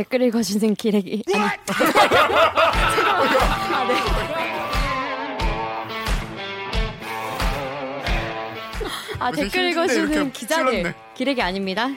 [0.00, 1.22] 댓글 읽어주는 기레기.
[1.28, 1.44] 아니.
[1.44, 1.56] 아,
[3.86, 3.94] 네.
[9.18, 10.94] 아, 댓글 읽어주는 기자들.
[11.14, 11.88] 기레기 아닙니다.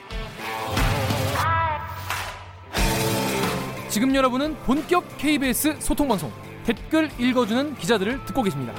[3.88, 6.30] 지금 여러분은 본격 KBS 소통방송
[6.66, 8.74] 댓글 읽어주는 기자들을 듣고 계십니다.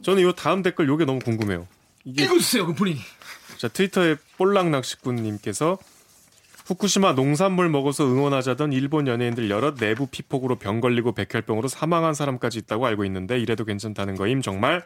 [0.00, 1.66] 저는 이 다음 댓글 요게 너무 궁금해요.
[2.04, 2.98] 이게 읽어주세요, 그 본인이.
[3.62, 5.78] 자, 트위터에 볼락 낚시꾼님께서
[6.66, 12.86] 후쿠시마 농산물 먹어서 응원하자던 일본 연예인들 여러 내부 피폭으로 병 걸리고 백혈병으로 사망한 사람까지 있다고
[12.86, 14.84] 알고 있는데 이래도 괜찮다는 거임 정말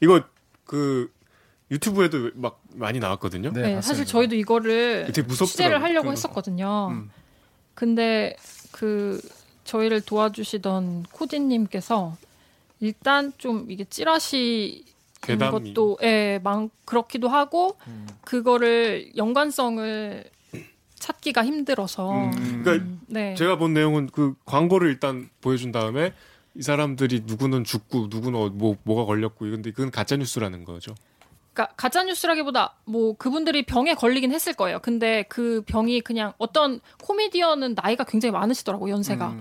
[0.00, 0.22] 이거
[0.64, 1.12] 그
[1.72, 3.50] 유튜브에도 막 많이 나왔거든요.
[3.50, 6.90] 네, 네 사실 저희도 이거를 취재를 하려고 그 했었거든요.
[6.92, 7.10] 음.
[7.74, 8.36] 근데
[8.70, 9.20] 그
[9.64, 12.16] 저희를 도와주시던 코디님께서
[12.78, 14.93] 일단 좀 이게 찌라시
[15.26, 18.06] 것도 예, 많 그렇기도 하고 음.
[18.22, 20.24] 그거를 연관성을
[20.94, 22.12] 찾기가 힘들어서.
[22.12, 22.62] 음.
[22.64, 23.34] 그러니까 네.
[23.34, 26.12] 제가 본 내용은 그 광고를 일단 보여준 다음에
[26.54, 30.94] 이 사람들이 누구는 죽고 누구는 뭐 뭐가 걸렸고 근데 그건 가짜 뉴스라는 거죠.
[31.52, 34.80] 그러니까 가짜 뉴스라기보다 뭐 그분들이 병에 걸리긴 했을 거예요.
[34.80, 39.28] 근데 그 병이 그냥 어떤 코미디언은 나이가 굉장히 많으시더라고 연세가.
[39.28, 39.38] 음.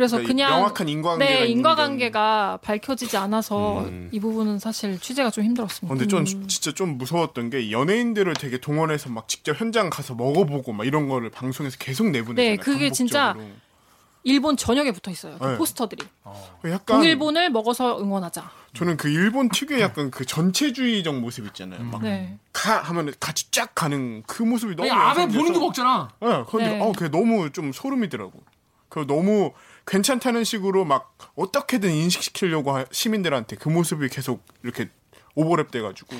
[0.00, 0.10] 음.
[0.10, 4.08] 그래서 그러니까 그냥 명확한 인과관계가 네 인과관계가 밝혀지지 않아서 음.
[4.12, 5.94] 이 부분은 사실 취재가 좀 힘들었습니다.
[5.94, 6.48] 근데 좀 음.
[6.48, 11.30] 진짜 좀 무서웠던 게 연예인들을 되게 동원해서 막 직접 현장 가서 먹어보고 막 이런 거를
[11.30, 12.50] 방송에서 계속 내보내잖아요.
[12.50, 12.94] 네, 그게 반복적으로.
[12.94, 13.36] 진짜
[14.22, 15.36] 일본 전역에 붙어 있어요.
[15.38, 15.56] 그 네.
[15.56, 16.06] 포스터들이.
[16.24, 16.52] 어.
[16.66, 18.50] 약간 동일본을 먹어서 응원하자.
[18.74, 21.82] 저는 그 일본 특유의 약간 그 전체주의적 모습 있잖아요.
[21.84, 22.38] 막 네.
[22.52, 26.10] 가 하면 같이 쫙 가는 그 모습이 너무 아베 본인도 먹잖아.
[26.20, 26.80] 네, 근데 네.
[26.80, 28.32] 어, 그게 너무 좀 소름이더라고.
[28.90, 29.52] 그 너무
[29.86, 34.90] 괜찮다는 식으로 막 어떻게든 인식시키려고 시민들한테 그 모습이 계속 이렇게
[35.36, 36.16] 오버랩 돼가지고.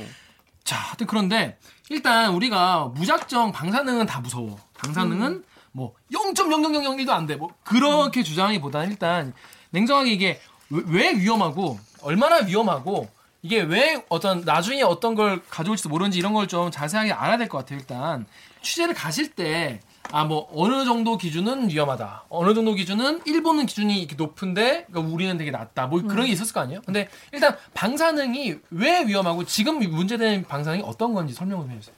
[0.65, 1.59] 자, 하여튼 그런데
[1.89, 4.59] 일단 우리가 무작정 방사능은 다 무서워.
[4.79, 5.45] 방사능은 음.
[5.73, 7.37] 뭐 0.0001도 안 돼.
[7.37, 8.25] 뭐 그렇게 음.
[8.25, 9.33] 주장하기보다는 일단
[9.71, 13.09] 냉정하게 이게 왜, 왜 위험하고 얼마나 위험하고
[13.43, 17.59] 이게 왜 어떤 나중에 어떤 걸 가져올지도 모르는지 이런 걸 좀 자세하게 알아야 될 것
[17.59, 17.79] 같아요.
[17.79, 18.27] 일단
[18.63, 19.81] 취재를 가실 때
[20.13, 22.25] 아 뭐 어느 정도 기준은 위험하다.
[22.29, 25.87] 어느 정도 기준은 일본은 기준이 이렇게 높은데 그러니까 우리는 되게 낮다.
[25.87, 26.33] 뭐 그런 게 음.
[26.33, 26.81] 있었을 거 아니에요.
[26.85, 31.95] 근데 일단 방사능이 왜 위험하고 지금 문제된 방사능이 어떤 건지 설명을 해주세요.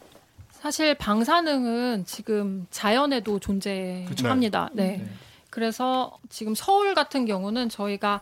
[0.50, 4.70] 사실 방사능은 지금 자연에도 존재합니다.
[4.74, 4.98] 네.
[4.98, 5.08] 네.
[5.50, 8.20] 그래서 지금 서울 같은 경우는 저희가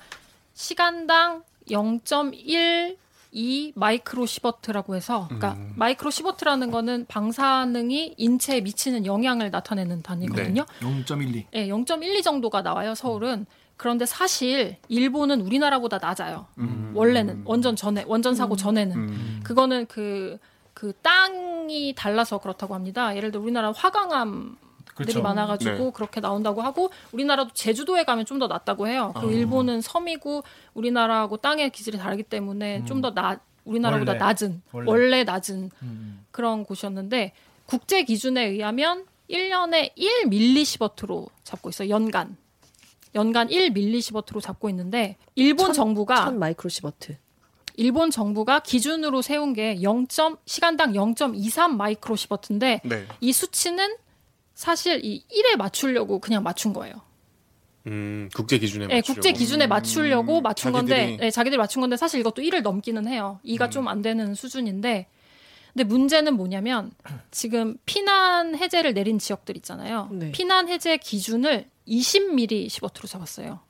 [0.55, 1.43] 시간당
[3.35, 5.73] 0.12 마이크로 시버트라고 해서 그러니까 음.
[5.77, 10.65] 마이크로 시버트라는 거는 방사능이 인체에 미치는 영향을 나타내는 단위거든요.
[10.81, 11.05] 네.
[11.05, 11.45] 0.12.
[11.51, 13.47] 네, 0.12 정도가 나와요, 서울은.
[13.77, 16.47] 그런데 사실 일본은 우리나라보다 낮아요.
[16.59, 16.93] 음.
[16.95, 18.57] 원래는 원전 전에 원전 사고 음.
[18.57, 19.41] 전에는 음.
[19.43, 23.17] 그거는 그그 땅이 달라서 그렇다고 합니다.
[23.17, 24.59] 예를 들어 우리나라 화강암
[25.05, 25.23] 그렇죠.
[25.23, 25.91] 많아가지고 네.
[25.95, 29.13] 그렇게 나온다고 하고 우리나라도 제주도에 가면 좀 더 낫다고 해요.
[29.21, 29.31] 그 아.
[29.31, 30.43] 일본은 섬이고
[30.75, 32.87] 우리나라하고 땅의 기질이 다르기 때문에 음.
[32.87, 34.19] 좀더 낮, 우리나라보다 원래.
[34.19, 36.25] 낮은 원래, 원래 낮은 음.
[36.31, 37.33] 그런 곳이었는데
[37.67, 41.91] 국제 기준에 의하면 1년에 1밀리시버트로 잡고 있어요.
[41.91, 42.37] 연간.
[43.15, 47.17] 연간 1밀리시버트로 잡고 있는데 일본 천, 정부가 1000 마이크로시버트.
[47.77, 50.07] 일본 정부가 기준으로 세운 게 0.
[50.47, 53.07] 시간당 0.23 마이크로시버트인데 네.
[53.21, 53.97] 이 수치는
[54.61, 56.97] 사실 이 1에 맞추려고 그냥 맞춘 거예요.
[57.87, 59.15] 음, 국제 기준에 네, 맞추려고.
[59.15, 61.01] 국제 기준에 맞추려고 음, 맞춘 자기들이...
[61.01, 63.41] 건데, 네, 자기들이 맞춘 건데 사실 이것도 1을 넘기는 해요.
[63.43, 63.71] 2가 음.
[63.71, 65.07] 좀안 되는 수준인데,
[65.73, 66.91] 근데 문제는 뭐냐면
[67.31, 70.11] 지금 피난 해제를 내린 지역들 있잖아요.
[70.13, 70.31] 네.
[70.33, 73.61] 피난 해제 기준을 20mm 시버트로 잡았어요.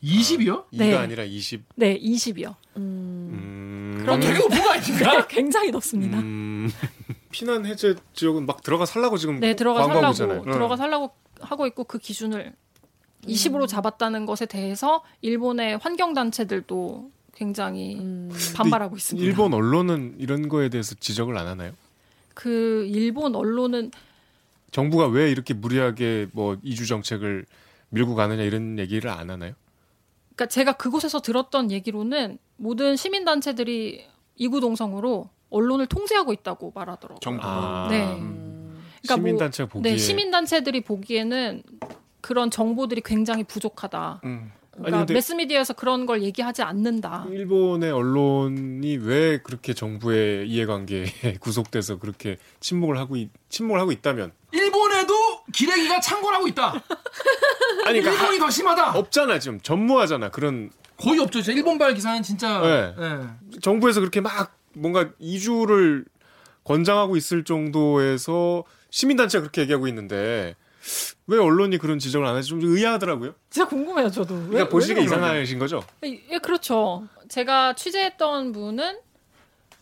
[0.00, 0.66] 20이요?
[0.70, 0.92] 네.
[0.92, 1.64] 2가 아니라 20.
[1.74, 2.54] 네, 20이요.
[2.76, 3.96] 음.
[4.00, 5.26] 그럼 되게 높은 거 아닙니까?
[5.28, 6.20] 굉장히 높습니다.
[6.20, 6.70] 음.
[7.34, 10.42] 피난 해제 지역은 막 들어가 살라고 지금 네, 들어가 살라고 있잖아요.
[10.44, 12.54] 들어가 살라고 하고 있고 그 기준을
[13.24, 13.66] 20으로 음.
[13.66, 18.30] 잡았다는 것에 대해서 일본의 환경 단체들도 굉장히 음.
[18.54, 19.26] 반발하고 있습니다.
[19.26, 21.72] 일본 언론은 이런 거에 대해서 지적을 안 하나요?
[22.34, 23.90] 그 일본 언론은
[24.70, 27.46] 정부가 왜 이렇게 무리하게 뭐 이주 정책을
[27.88, 29.54] 밀고 가느냐 이런 얘기를 안 하나요?
[30.36, 34.06] 그러니까 제가 그곳에서 들었던 얘기로는 모든 시민 단체들이
[34.36, 37.20] 이구동성으로 언론을 통제하고 있다고 말하더라고요.
[37.20, 37.48] 정부가.
[37.48, 37.88] 아.
[37.90, 38.04] 네.
[38.04, 38.82] 음.
[39.02, 41.62] 그러니까 시민 단체 뭐, 보기에 네, 시민 단체들이 보기에는
[42.20, 44.20] 그런 정보들이 굉장히 부족하다.
[44.24, 44.50] 음.
[44.72, 47.26] 그러니까 아니, 매스미디어에서 그런 걸 얘기하지 않는다.
[47.30, 51.04] 일본의 언론이 왜 그렇게 정부의 이해관계에
[51.38, 55.14] 구속돼서 그렇게 침묵을 하고 있, 침묵을 하고 있다면 일본에도
[55.52, 56.72] 기레기가 창궐하고 있다.
[57.86, 58.98] 아니 그러니까 일본이 더 심하다.
[58.98, 61.38] 없잖아 지금 전무하잖아 그런 거의 없죠.
[61.52, 62.94] 일본발 기사는 진짜 네.
[62.98, 63.58] 네.
[63.60, 66.04] 정부에서 그렇게 막 뭔가 이주를
[66.64, 70.54] 권장하고 있을 정도에서 시민단체가 그렇게 얘기하고 있는데
[71.26, 73.34] 왜 언론이 그런 지적을 안 하지 좀 의아하더라고요.
[73.50, 74.34] 진짜 궁금해요, 저도.
[74.34, 75.02] 왜, 그러니까 보시기에?
[75.04, 75.82] 이상하신 거죠?
[76.04, 77.06] 예, 그렇죠.
[77.28, 78.98] 제가 취재했던 분은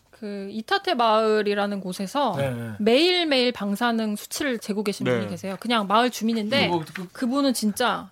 [0.09, 2.71] 그 이타테 마을이라는 곳에서 네, 네.
[2.79, 5.17] 매일매일 방사능 수치를 재고 계신 네.
[5.17, 5.57] 분이 계세요.
[5.59, 8.09] 그냥 마을 주민인데 뭐, 그, 그분은 진짜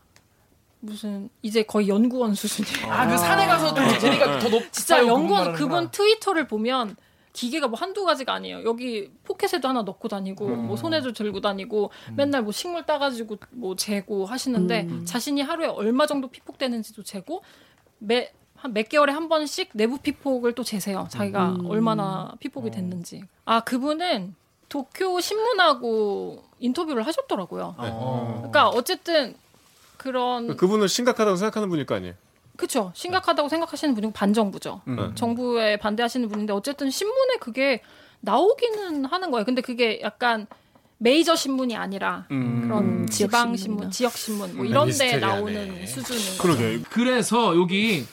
[0.81, 2.91] 무슨 이제 거의 연구원 수준이에요.
[2.91, 4.71] 아, 그 산에 가서 또 재미가 더 높.
[4.71, 6.95] 진짜 연구원 그분 트위터를 보면
[7.33, 8.63] 기계가 뭐 한두 가지가 아니에요.
[8.65, 14.25] 여기 포켓에도 하나 넣고 다니고 뭐 손에도 들고 다니고 맨날 뭐 식물 따가지고 뭐 재고
[14.25, 17.41] 하시는데 자신이 하루에 얼마 정도 피폭되는지도 재고
[17.99, 18.31] 매
[18.61, 21.07] 한 몇 개월에 한 번씩 내부 피폭을 또 재세요.
[21.09, 23.23] 자기가 얼마나 피폭이 됐는지.
[23.43, 24.35] 아 그분은
[24.69, 27.73] 도쿄 신문하고 인터뷰를 하셨더라고요.
[27.79, 28.33] 어.
[28.37, 29.33] 그러니까 어쨌든
[30.01, 32.15] 그런 그분은 심각하다고 생각하는 분일 거 아니에요.
[32.57, 34.81] 그쵸 심각하다고 생각하시는 분이고 반정부죠.
[34.87, 35.11] 음.
[35.13, 37.81] 정부에 반대하시는 분인데 어쨌든 신문에 그게
[38.21, 39.45] 나오기는 하는 거예요.
[39.45, 40.47] 근데 그게 약간
[40.97, 42.61] 메이저 신문이 아니라 음.
[42.63, 43.91] 그런 지방 지역 신문.
[43.91, 45.17] 지역 신문 뭐 이런 데.
[45.17, 46.41] 나오는 수준인 거죠.
[46.41, 46.79] 그러게.
[46.89, 48.05] 그래서 여기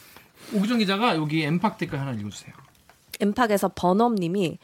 [0.52, 2.52] 오기정 기자가 여기 엠팍 댓글 하나 읽어 주세요.
[3.20, 4.58] 엠팍에서 버넘님이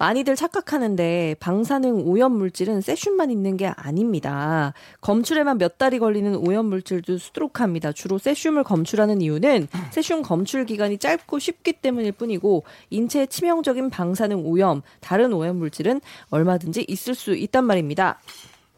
[0.00, 4.72] 많이들 착각하는데 방사능 오염 물질은 세슘만 있는 게 아닙니다.
[5.02, 7.92] 검출에만 몇 달이 걸리는 오염 물질도 수두룩합니다.
[7.92, 14.80] 주로 세슘을 검출하는 이유는 세슘 검출 기간이 짧고 쉽기 때문일 뿐이고 인체에 치명적인 방사능 오염,
[15.00, 16.00] 다른 오염 물질은
[16.30, 18.18] 얼마든지 있을 수 있단 말입니다.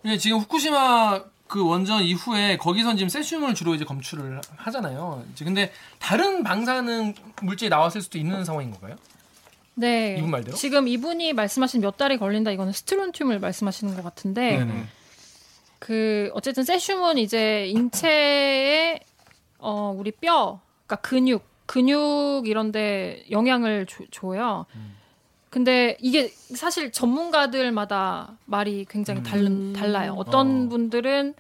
[0.05, 5.25] 예, 지금 후쿠시마 그 원전 이후에 거기선 지금 세슘을 주로 이제 검출을 하잖아요.
[5.33, 5.71] 이제 근데
[6.01, 8.97] 다른 방사능 물질이 나왔을 수도 있는 상황인 건가요?
[9.75, 10.17] 네.
[10.19, 10.57] 이분 말대로?
[10.57, 14.85] 지금 이분이 말씀하신 몇 달이 걸린다 이거는 스트론튬을 말씀하시는 것 같은데 네네.
[15.79, 19.01] 그 어쨌든 세슘은 이제 인체에
[19.59, 24.67] 어 우리 뼈, 그러니까 근육, 근육 이런데 영향을 줘, 줘요.
[25.51, 30.15] 근데 이게 사실 전문가들마다 말이 굉장히 다른, 달라요.
[30.17, 30.69] 어떤 어.
[30.69, 31.35] 분들은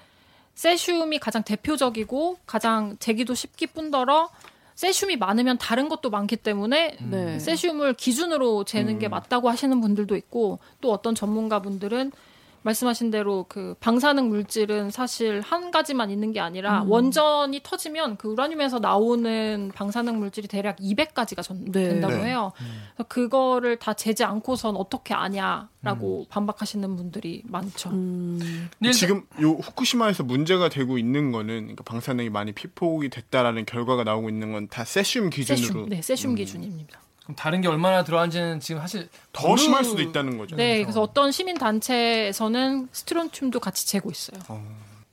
[0.54, 4.28] 세슘이 가장 대표적이고 가장 재기도 쉽기 뿐더러
[4.74, 7.38] 세슘이 많으면 다른 것도 많기 때문에 네.
[7.38, 12.12] 세슘을 기준으로 재는 게 맞다고 하시는 분들도 있고 또 어떤 전문가분들은
[12.62, 18.78] 말씀하신 대로 그 방사능 물질은 사실 한 가지만 있는 게 아니라 원전이 터지면 그 우라늄에서
[18.78, 21.88] 나오는 방사능 물질이 대략 200가지가 전, 네.
[21.88, 22.30] 된다고 네.
[22.30, 22.52] 해요.
[22.96, 27.90] 그래서 그거를 다 재지 않고선 어떻게 아냐라고 반박하시는 분들이 많죠.
[27.90, 34.04] 음, 근데 지금 요 후쿠시마에서 문제가 되고 있는 거는 그러니까 방사능이 많이 피폭이 됐다라는 결과가
[34.04, 37.00] 나오고 있는 건 다 세슘 기준으로 세슘, 네, 세슘 기준입니다.
[37.24, 40.56] 그럼 다른 게 얼마나 들어간지는 지금 사실 더 심할 수도 있다는 거죠.
[40.56, 44.40] 네, 그래서 어떤 시민 단체에서는 스트론튬도 같이 재고 있어요.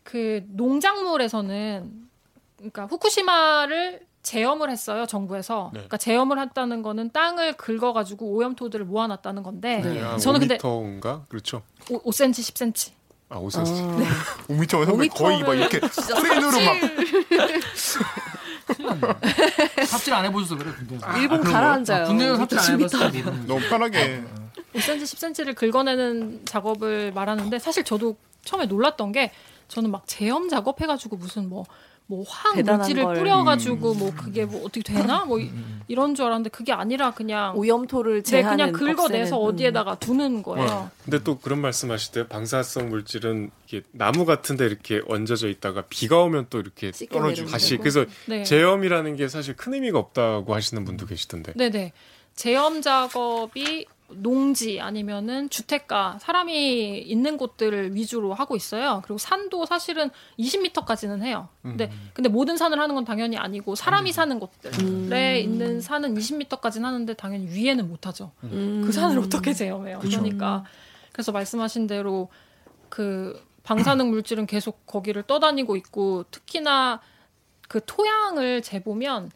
[0.03, 2.09] 그 농작물에서는
[2.57, 5.69] 그러니까 후쿠시마를 제염을 했어요 정부에서.
[5.73, 5.79] 네.
[5.79, 10.01] 그러니까 제염을 했다는 거는 땅을 긁어가지고 오염토들을 모아놨다는 건데 네.
[10.01, 11.61] 아, 저는 근데 5m인가 그렇죠.
[11.89, 12.91] 5, 5cm, 10cm.
[13.29, 13.97] 아 5cm.
[13.97, 14.05] 네.
[14.47, 16.75] 5m 선배 거의 막 이렇게 크레인으로 막
[19.85, 20.97] 삽질 안 해보셔서 그래 군대.
[21.19, 22.05] 일본 가라앉아요.
[22.07, 23.13] 군대는 삽질 안 10m.
[23.13, 23.31] 해봤어.
[23.47, 24.23] 너무 편하게
[24.73, 29.31] 5cm, 10cm를 긁어내는 작업을 말하는데 사실 저도 처음에 놀랐던 게
[29.67, 31.65] 저는 막 제염 작업해가지고 무슨 뭐
[32.09, 32.25] 뭐
[32.55, 33.15] 대단한 물질을 걸.
[33.19, 35.51] 뿌려가지고 뭐 그게 뭐 어떻게 되나 뭐 이,
[35.93, 39.47] 런 줄 알았는데 그게 아니라 그냥 오염토를 네, 제하는 그냥 긁어내서 없애는, 음.
[39.47, 40.89] 어디에다가 두는 거예요.
[41.03, 46.47] 근데 또 그런 말씀하실 때 방사성 물질은 이게 나무 같은데 이렇게 얹어져 있다가 비가 오면
[46.49, 47.83] 또 이렇게 씻겨내는 다시 거고.
[47.83, 48.43] 그래서 네.
[48.43, 51.53] 제염이라는 게 사실 큰 의미가 없다고 하시는 분도 계시던데.
[51.53, 51.93] 네네.
[52.35, 59.01] 제염 작업이 농지 아니면은 주택가 사람이 있는 곳들을 위주로 하고 있어요.
[59.03, 61.49] 그리고 산도 사실은 20m까지는 해요.
[61.61, 67.13] 근데 근데 모든 산을 하는 건 당연히 아니고 사람이 사는 곳들에 있는 산은 20m까지는 하는데
[67.13, 68.31] 당연히 위에는 못 하죠.
[68.43, 68.83] 음.
[68.85, 69.99] 그 산을 어떻게 제염해요?
[69.99, 70.63] 그러니까
[71.11, 72.29] 그래서 말씀하신 대로
[72.89, 77.01] 그 방사능 물질은 계속 거기를 떠다니고 있고 특히나
[77.67, 79.31] 그 토양을 재보면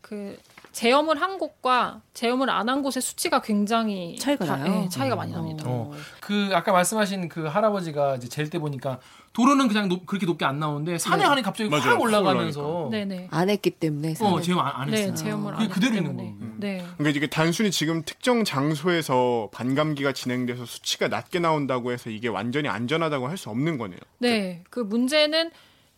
[0.00, 0.36] 그
[0.72, 4.82] 제염을 한 곳과 제염을 안 한 곳의 수치가 굉장히 차이가 다- 나요?
[4.84, 5.64] 예, 차이가 많이 납니다.
[5.66, 5.90] 어.
[6.20, 9.00] 그 아까 말씀하신 그 할아버지가 이제 잴 때 보니까
[9.32, 11.24] 도로는 그냥 높- 그렇게 높게 안 나오는데 산에 네.
[11.28, 11.90] 한이 갑자기 맞아요.
[11.90, 13.28] 확 올라가면서 네네.
[13.30, 14.42] 안 했기 때문에 어 산을.
[14.42, 15.12] 제염 안, 안 했어요.
[15.12, 16.16] 네, 그게 안 그대로 있는.
[16.16, 16.34] 거고.
[16.58, 16.84] 네.
[16.98, 23.28] 그러니까 이게 단순히 지금 특정 장소에서 반감기가 진행돼서 수치가 낮게 나온다고 해서 이게 완전히 안전하다고
[23.28, 23.98] 할 수 없는 거네요.
[24.18, 25.50] 네, 그 문제는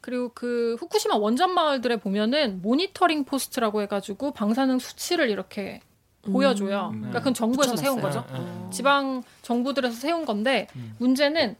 [0.02, 5.80] 그리고 그 후쿠시마 원전 마을들에 보면은 모니터링 포스트라고 해가지고 방사능 수치를 이렇게
[6.22, 6.90] 보여줘요.
[6.92, 8.22] 그러니까 그건 정부에서 세운 붙여놨어요?
[8.24, 8.36] 거죠.
[8.36, 8.70] 예, 예.
[8.70, 10.66] 지방 정부들에서 세운 건데
[10.98, 11.56] 문제는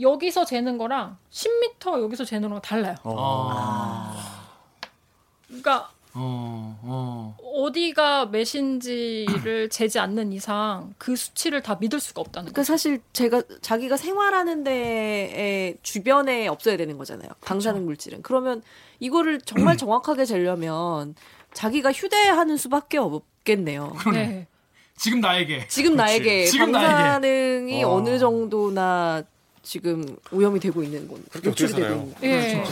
[0.00, 2.96] 여기서 재는 거랑 10m 여기서 재는 거랑 달라요.
[3.04, 4.50] 아.
[5.46, 7.36] 그러니까 어, 어.
[7.42, 12.72] 어 디가 몇인지를 재지 않는 이상 그 수치를 다 믿을 수가 없다는 그러니까 거죠.
[12.72, 17.28] 사실 제가 자기가 생활하는 데에 주변에 없어야 되는 거잖아요.
[17.40, 18.22] 방사능 물질은.
[18.22, 18.62] 그러면
[19.00, 21.14] 이거를 정말 정확하게 재려면
[21.52, 23.96] 자기가 휴대하는 수밖에 없겠네요.
[24.12, 24.46] 네.
[24.96, 25.66] 지금 나에게.
[25.68, 26.88] 지금 나에게 지금 나에게.
[26.88, 27.90] 방사능이 어.
[27.90, 29.24] 어느 정도나
[29.62, 31.88] 지금 오염이 되고 있는 건 그렇게 노출이 되고?
[31.88, 32.22] 있는 건.
[32.22, 32.62] 예.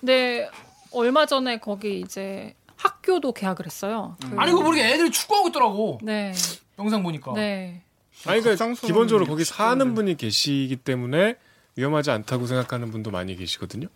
[0.00, 0.48] 근데
[0.92, 4.16] 얼마 전에 거기 이제 학교도 개학을 했어요.
[4.20, 5.98] 그- 아니, 그거 모르게 애들이 축구하고 있더라고.
[6.02, 6.32] 네.
[6.78, 7.32] 영상 보니까.
[7.34, 7.82] 네.
[8.26, 9.44] 아니 그러니까 갑상선은 기본적으로 거기.
[9.44, 11.36] 사는 분이 계시기 때문에
[11.76, 13.88] 위험하지 않다고 생각하는 분도 많이 계시거든요.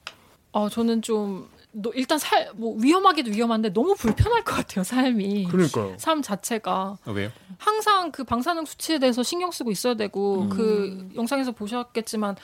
[0.53, 5.49] 어, 저는 좀 너- 일단 살 뭐 위험하기도 위험한데 너무 불편할 것 같아요, 삶이.
[5.51, 5.95] 그러니까요.
[5.99, 7.31] 삶 자체가 아, 왜요?
[7.59, 12.37] 항상 그 방사능 수치에 대해서 신경 쓰고 있어야 되고 그 영상에서 보셨겠지만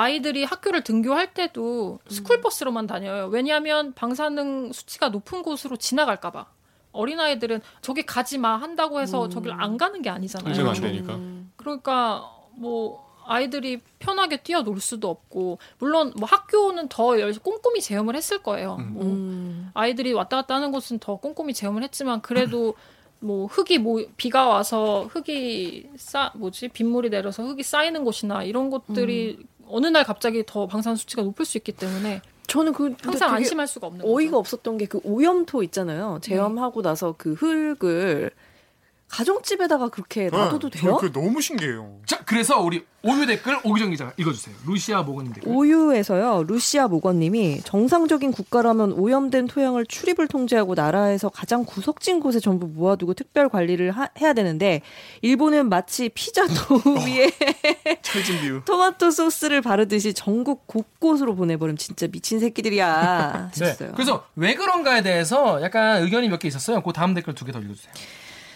[0.00, 3.28] 아이들이 학교를 등교할 때도 스쿨버스로만 다녀요.
[3.32, 6.44] 왜냐하면 방사능 수치가 높은 곳으로 지나갈까봐.
[6.92, 10.68] 어린아이들은 저기 가지 마 한다고 해서 저길 안 가는 게 아니잖아요.
[10.68, 11.18] 안 되니까.
[11.56, 18.42] 그러니까 뭐 아이들이 편하게 뛰어놀 수도 없고 물론 뭐 학교는 더 열- 꼼꼼히 제어를 했을
[18.42, 18.76] 거예요.
[18.76, 19.70] 뭐 음.
[19.72, 22.74] 아이들이 왔다 갔다 하는 곳은 더 꼼꼼히 제어를 했지만 그래도
[23.18, 29.38] 뭐 흙이 뭐 비가 와서 흙이 쌓 뭐지 빗물이 내려서 흙이 쌓이는 곳이나 이런 곳들이
[29.68, 33.86] 어느 날 갑자기 더 방사능 수치가 높을 수 있기 때문에 저는 그 항상 안심할 수가
[33.88, 34.38] 없는 어이가 거죠.
[34.38, 36.18] 없었던 게 그 오염토 있잖아요.
[36.22, 38.30] 제염하고 나서 그 흙을
[39.08, 40.92] 가정집에다가 그렇게 놔둬도 네, 돼요?
[40.92, 42.00] 저 그게 너무 신기해요.
[42.06, 44.54] 자, 그래서 우리 오유 댓글 오기정 기자가 읽어주세요.
[44.66, 45.48] 루시아 모건님 댓글.
[45.52, 53.14] 오유에서요, 루시아 모건님이 정상적인 국가라면 오염된 토양을 출입을 통제하고 나라에서 가장 구석진 곳에 전부 모아두고
[53.14, 54.82] 특별 관리를 하- 해야 되는데,
[55.22, 57.30] 일본은 마치 피자 도우 위에
[58.40, 58.62] 비유.
[58.66, 63.50] 토마토 소스를 바르듯이 전국 곳곳으로 보내버리면 진짜 미친 새끼들이야.
[63.54, 63.64] 네.
[63.66, 63.92] 하셨어요.
[63.92, 66.82] 그래서 왜 그런가에 대해서 약간 의견이 몇 개 있었어요.
[66.82, 67.92] 그 다음 댓글 두 개 더 읽어주세요.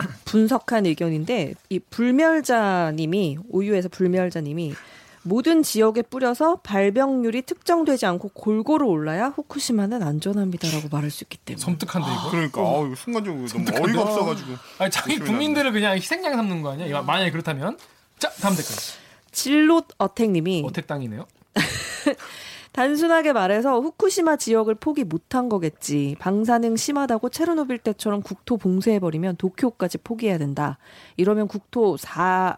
[0.25, 4.75] 분석한 의견인데 이 불멸자님이 오유에서 불멸자님이
[5.23, 12.09] 모든 지역에 뿌려서 발병률이 특정되지 않고 골고루 올라야 후쿠시마는 안전합니다라고 말할 수 있기 때문에 섬뜩한데
[12.11, 12.31] 이거.
[12.31, 14.53] 그러니까 아 이거 순간적으로 너무 어이가 없어가지고.
[14.79, 16.87] 아니, 자기 국민들을 그냥 희생양 삼는 거 아니야?
[16.87, 17.77] 이거 만약에 그렇다면.
[18.19, 18.75] 자, 다음 댓글.
[19.33, 21.27] 진롯 어택님이 어택 땅이네요.
[22.73, 26.17] 단순하게 말해서 후쿠시마 지역을 포기 못한 거겠지.
[26.19, 30.79] 방사능 심하다고 체르노빌 때처럼 국토 봉쇄해버리면 도쿄까지 포기해야 된다.
[31.17, 32.57] 이러면 국토 4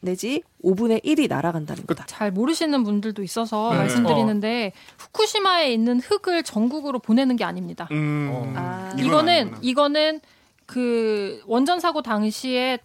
[0.00, 2.04] 내지 5분의 1이 날아간다는 거다.
[2.06, 3.78] 잘 모르시는 분들도 있어서 네.
[3.78, 7.88] 말씀드리는데 후쿠시마에 있는 흙을 전국으로 보내는 게 아닙니다.
[7.90, 8.30] 음.
[8.32, 8.52] 어.
[8.54, 8.92] 아.
[8.98, 9.58] 이건 이거는 아니구나.
[9.62, 10.20] 이거는
[10.66, 12.78] 그 원전 사고 당시에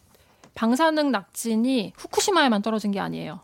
[0.55, 3.41] 방사능 낙진이 후쿠시마에만 떨어진 게 아니에요.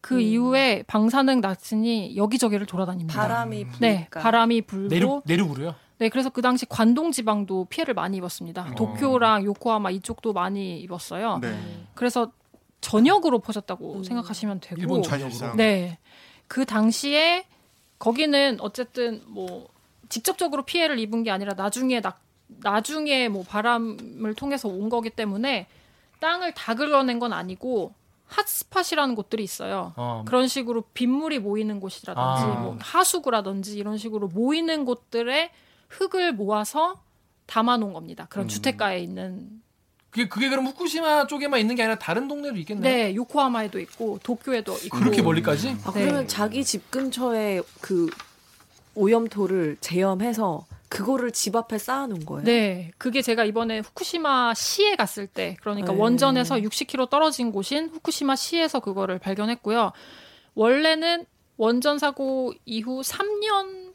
[0.00, 0.20] 그 음.
[0.20, 3.20] 이후에 방사능 낙진이 여기저기를 돌아다닙니다.
[3.20, 3.78] 바람이 불니까.
[3.80, 5.74] 네, 바람이 불고 내륙, 내륙으로요?
[5.98, 8.68] 네, 그래서 그 당시 관동 지방도 피해를 많이 입었습니다.
[8.70, 8.74] 어.
[8.74, 11.38] 도쿄랑 요코하마 이쪽도 많이 입었어요.
[11.42, 11.58] 네.
[11.94, 12.32] 그래서
[12.80, 15.02] 전역으로 퍼졌다고 생각하시면 되고 일본.
[15.02, 15.56] 전역으로.
[15.56, 15.98] 네.
[16.46, 17.44] 그 당시에
[17.98, 19.68] 거기는 어쨌든 뭐
[20.08, 22.16] 직접적으로 피해를 입은 게 아니라 나중에 나,
[22.46, 25.66] 나중에 뭐 바람을 통해서 온 거기 때문에
[26.20, 27.92] 땅을 다 긁어낸 건 아니고
[28.30, 29.92] 핫스팟이라는 곳들이 있어요.
[29.96, 30.24] 어.
[30.26, 32.60] 그런 식으로 빗물이 모이는 곳이라든지 아.
[32.62, 35.50] 뭐 하수구라든지 이런 식으로 모이는 곳들에
[35.88, 37.02] 흙을 모아서
[37.46, 38.26] 담아놓은 겁니다.
[38.30, 39.60] 그런 주택가에 있는
[40.10, 42.82] 그게, 그게 그럼 후쿠시마 쪽에만 있는 게 아니라 다른 동네도 있겠네요.
[42.82, 45.76] 네 요코하마에도 있고 도쿄에도 있고 그렇게 멀리까지?
[45.84, 46.04] 아, 네.
[46.04, 48.08] 그러면 자기 집 근처에 그
[48.94, 52.44] 오염토를 제염해서 그거를 집 앞에 쌓아놓은 거예요.
[52.44, 55.98] 네, 그게 제가 이번에 후쿠시마 시에 갔을 때, 그러니까 네.
[55.98, 59.92] 원전에서 60km 떨어진 곳인 후쿠시마 시에서 그거를 발견했고요.
[60.54, 61.24] 원래는
[61.56, 63.94] 원전 사고 이후 3년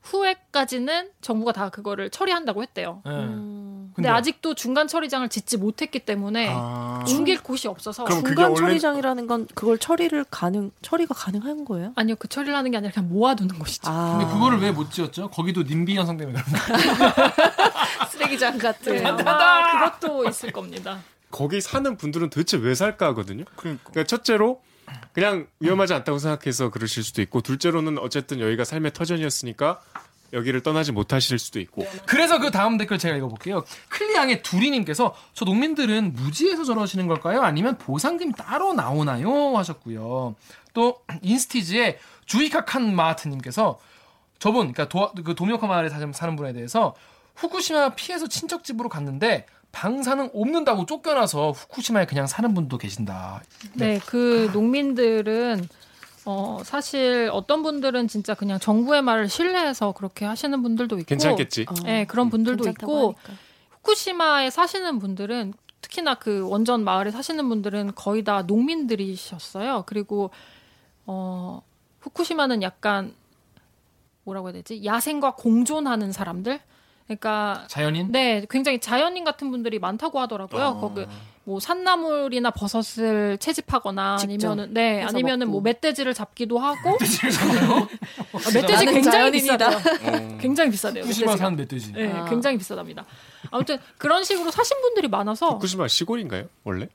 [0.00, 3.02] 후에까지는 정부가 다 그거를 처리한다고 했대요.
[3.04, 3.10] 네.
[3.12, 3.77] 음.
[3.98, 4.08] 근데?
[4.10, 7.04] 아직도 중간 처리장을 짓지 못했기 때문에 아.
[7.08, 11.92] 옮길 곳이 없어서 중간 원래- 처리장이라는 건 그걸 처리를 가능 처리가 가능한 거예요?
[11.96, 13.90] 아니요 그 처리를 하는 게 아니라 그냥 모아두는 것이죠.
[13.90, 15.30] 아, 근데 그거를 왜 못 지었죠?
[15.30, 18.06] 거기도 님비 현상 때문에 그런 거.
[18.10, 18.94] 쓰레기장 같은.
[18.96, 21.00] 네, 아마 그것도 있을 겁니다.
[21.30, 23.44] 거기 사는 분들은 도대체 왜 살까 하거든요.
[23.56, 23.90] 그러니까.
[23.90, 24.62] 그러니까 첫째로
[25.12, 29.80] 그냥 위험하지 않다고 생각해서 그러실 수도 있고 둘째로는 어쨌든 여기가 삶의 터전이었으니까
[30.32, 33.64] 여기를 떠나지 못하실 수도 있고 그래서 그 다음 댓글 제가 읽어볼게요.
[33.88, 37.42] 클리앙의 두리님께서 저 농민들은 무지해서 저러시는 걸까요?
[37.42, 39.56] 아니면 보상금이 따로 나오나요?
[39.56, 40.34] 하셨고요.
[40.74, 43.78] 또 인스티즈의 주이카 칸 마하트님께서
[44.38, 46.94] 저분 그러니까 도, 그 도미오카 마을에 사는 사는 분에 대해서
[47.36, 53.42] 후쿠시마 피해서 친척 집으로 갔는데 방사능 없는다고 쫓겨나서 후쿠시마에 그냥 사는 분도 계신다.
[53.74, 55.68] 네, 그 농민들은
[56.30, 61.64] 어, 사실 어떤 분들은 진짜 그냥 정부의 말을 신뢰해서 그렇게 하시는 분들도 있고 괜찮겠지.
[61.66, 63.32] 어, 네, 그런 분들도 괜찮다고 있고 하니까.
[63.70, 69.84] 후쿠시마에 사시는 분들은 특히나 그 원전 마을에 사시는 분들은 거의 다 농민들이셨어요.
[69.86, 70.28] 그리고
[71.06, 71.62] 어
[72.00, 73.14] 후쿠시마는 약간
[74.24, 74.84] 뭐라고 해야 되지?
[74.84, 76.60] 야생과 공존하는 사람들.
[77.06, 78.12] 그러니까 자연인?
[78.12, 80.62] 네, 굉장히 자연인 같은 분들이 많다고 하더라고요.
[80.62, 80.78] 어.
[80.78, 81.06] 거기
[81.48, 85.52] 뭐 산나물이나 버섯을 채집하거나 직접 아니면은 네, 아니면은 먹고.
[85.52, 87.88] 뭐 멧돼지를 잡기도 하고 멧돼지를 잡아요?
[88.34, 89.30] 아, 멧돼지 굉장히.
[89.30, 89.56] 비싸요.
[89.62, 90.38] 어.
[90.38, 91.04] 굉장히 비싸대요.
[91.04, 91.36] 후쿠시마 멧돼지가.
[91.38, 91.92] 사는 멧돼지.
[91.94, 92.26] 네, 아.
[92.26, 93.06] 굉장히 비싸답니다.
[93.50, 96.48] 아무튼 그런 식으로 사신 분들이 많아서 후쿠시마 시골인가요?
[96.64, 96.86] 원래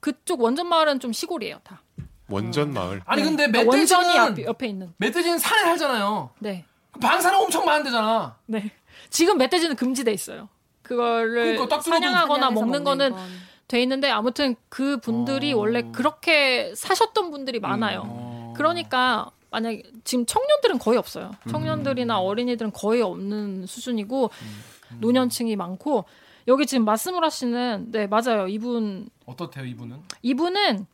[0.00, 1.80] 그쪽 원전 마을은 좀 시골이에요, 다.
[2.28, 3.00] 원전 마을.
[3.06, 4.92] 아니 근데 그러니까 원전이 멧돼지는 앞, 옆에 있는.
[4.98, 6.30] 멧돼지는 산에 살잖아요.
[6.40, 6.66] 네.
[7.00, 8.36] 방사능 엄청 많은데잖아.
[8.44, 8.70] 네.
[9.08, 10.50] 지금 멧돼지는 금지돼 있어요.
[10.82, 13.45] 그거를 그러니까 사냥하거나 먹는 거는 건.
[13.68, 15.58] 돼 있는데 아무튼 그 분들이 어.
[15.58, 18.02] 원래 그렇게 사셨던 분들이 많아요.
[18.04, 18.54] 어.
[18.56, 21.32] 그러니까 만약 지금 청년들은 거의 없어요.
[21.46, 21.50] 음.
[21.50, 24.98] 청년들이나 어린이들은 거의 없는 수준이고 음.
[25.00, 26.04] 노년층이 많고
[26.48, 28.46] 여기 지금 마스무라 씨는 네 맞아요.
[28.48, 30.02] 이분 어떻대요 이분은?
[30.22, 30.86] 이분은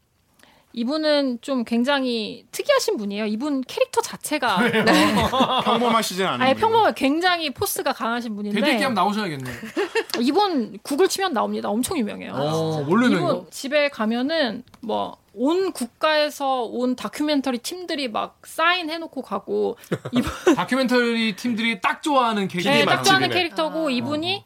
[0.73, 3.26] 이분은 좀 굉장히 특이하신 분이에요.
[3.26, 4.59] 이분 캐릭터 자체가
[5.64, 6.61] 평범하시진 않은 아예 분이에요.
[6.61, 9.50] 평범하게 굉장히 포스가 강하신 분인데 대들기 한번 나오셔야겠네.
[10.21, 11.69] 이분 구글 치면 나옵니다.
[11.69, 12.33] 엄청 유명해요.
[12.35, 19.23] 어, 원래 이분 는 집에 가면은 뭐 온 국가에서 온 다큐멘터리 팀들이 막 사인 해놓고
[19.23, 19.76] 가고
[20.12, 22.71] 이분 다큐멘터리 팀들이 딱 좋아하는 캐릭터.
[22.71, 23.02] 네, 딱.
[23.02, 24.45] 좋아하는 캐릭터고 이분이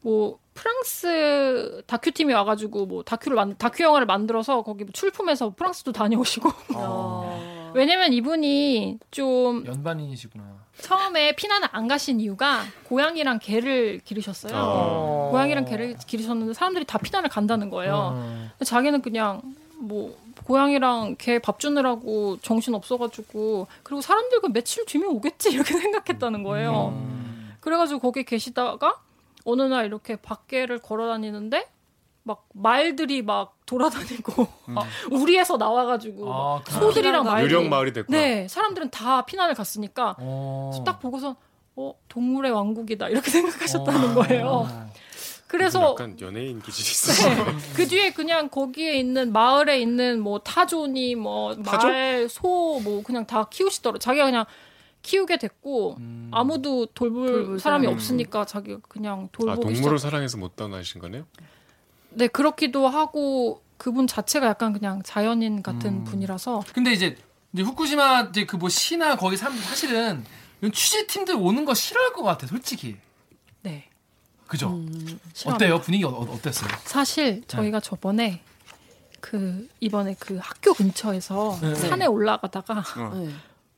[0.00, 6.50] 뭐 프랑스 다큐팀이 와가지고 뭐 다큐를 만 다큐 영화를 만들어서 거기 뭐 출품해서 프랑스도 다녀오시고
[6.74, 7.72] 어.
[7.74, 10.44] 왜냐면 이분이 좀 연반인이시구나.
[10.80, 14.52] 처음에 피난을 안 가신 이유가 고양이랑 개를 기르셨어요.
[14.54, 15.28] 어.
[15.32, 18.10] 고양이랑 개를 기르셨는데 사람들이 다 피난을 간다는 거예요.
[18.14, 18.50] 어.
[18.64, 19.40] 자기는 그냥
[19.78, 26.88] 뭐 고양이랑 개 밥 주느라고 정신 없어가지고 그리고 사람들과 며칠 뒤면 오겠지 이렇게 생각했다는 거예요.
[26.94, 27.54] 음.
[27.60, 28.96] 그래가지고 거기 계시다가
[29.44, 31.68] 어느 날 이렇게 밖에를 걸어 다니는데
[32.24, 34.46] 막 말들이 막 돌아다니고
[35.10, 38.16] 우리에서 나와가지고 막 아, 그- 소들이랑 말들이 유령 마을이 됐구나.
[38.18, 40.82] 네 사람들은 다 피난을 갔으니까 어.
[40.86, 41.34] 딱 보고서
[41.74, 44.14] 어 동물의 왕국이다 이렇게 생각하셨다는 어.
[44.14, 44.92] 거예요.
[45.48, 47.28] 그래서 약간 연예인 기질이 있어.
[47.28, 47.52] 네.
[47.74, 51.88] 그 뒤에 그냥 거기에 있는 마을에 있는 뭐 타조니 뭐 타조?
[51.88, 53.98] 말, 소뭐 그냥 다 키우시더라고.
[53.98, 54.44] 자기가 그냥
[55.02, 56.28] 키우게 됐고 음.
[56.32, 60.08] 아무도 돌볼, 돌볼 사람이 없으니까 자기가 그냥 아, 돌보기 동물을 시작.
[60.10, 61.24] 사랑해서 못 떠나신 거네요?
[62.10, 66.04] 네 그렇기도 하고 그분 자체가 약간 그냥 자연인 같은 음.
[66.04, 67.16] 분이라서 근데 이제
[67.52, 70.24] 이제 후쿠시마 이제 그 뭐 시나 거기 사람들 사실은
[70.60, 72.96] 이런 취재팀들 오는 거 싫어할 것 같아 솔직히.
[73.62, 73.88] 네
[74.46, 74.68] 그죠?
[74.70, 75.18] 음.
[75.46, 75.80] 어때요?
[75.80, 76.70] 분위기 어, 어땠어요?
[76.84, 78.42] 사실 저희가 저번에
[79.20, 81.74] 그 이번에 그 학교 근처에서 네.
[81.74, 82.84] 산에 올라가다가
[83.14, 83.30] 네.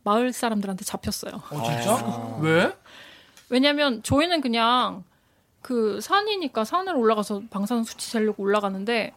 [0.05, 1.43] 마을 사람들한테 잡혔어요.
[1.51, 2.39] 어 진짜?
[2.41, 2.77] 왜?
[3.49, 5.05] 왜냐면 저희는 그냥
[5.63, 9.15] 그 산이니까 산을 올라가서 방사능 수치 재려고 올라가는데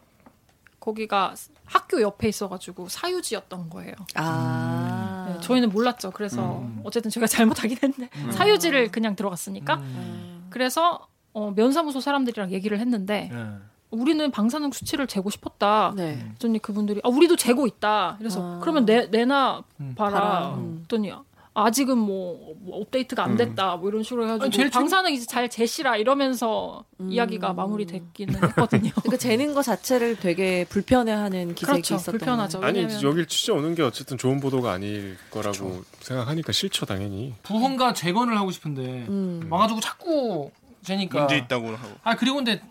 [0.80, 1.34] 거기가
[1.66, 3.94] 학교 옆에 있어가지고 사유지였던 거예요.
[4.14, 5.28] 아.
[5.28, 6.10] 네, 저희는 몰랐죠.
[6.12, 6.80] 그래서 음.
[6.84, 10.46] 어쨌든 제가 잘못하긴 했는데 사유지를 그냥 들어갔으니까 음.
[10.48, 13.54] 그래서 어, 면사무소 사람들이랑 얘기를 했는데 네.
[13.90, 15.92] 우리는 방사능 수치를 재고 싶었다.
[15.96, 16.18] 네.
[16.18, 18.16] 그랬더니 그분들이 아 우리도 재고 있다.
[18.18, 18.58] 그래서 아.
[18.60, 19.94] 그러면 내 내나 음.
[19.96, 20.54] 봐라.
[20.56, 20.84] 음.
[20.88, 21.12] 그랬더니
[21.54, 23.76] 아직은 뭐, 뭐 업데이트가 안 됐다.
[23.76, 27.10] 뭐 이런 식으로 해가지고 아니, 방사능 이제 잘 재시라 이러면서 음.
[27.10, 28.90] 이야기가 마무리됐기는 했거든요.
[29.02, 31.94] 그러니까 재는 거 자체를 되게 불편해하는 기색이 그렇죠.
[31.96, 32.60] 있었던 불편하죠.
[32.62, 37.34] 아니 왜냐면- 여길 취재 오는 게 어쨌든 좋은 보도가 아닐 거라고 생각하니까 싫죠 당연히.
[37.42, 39.48] 부흥과 재건을 하고 싶은데 음.
[39.50, 40.50] 와가지고 자꾸
[40.84, 41.20] 재니까.
[41.20, 41.88] 문제 있다고 하고.
[42.04, 42.62] 아 그리고 근데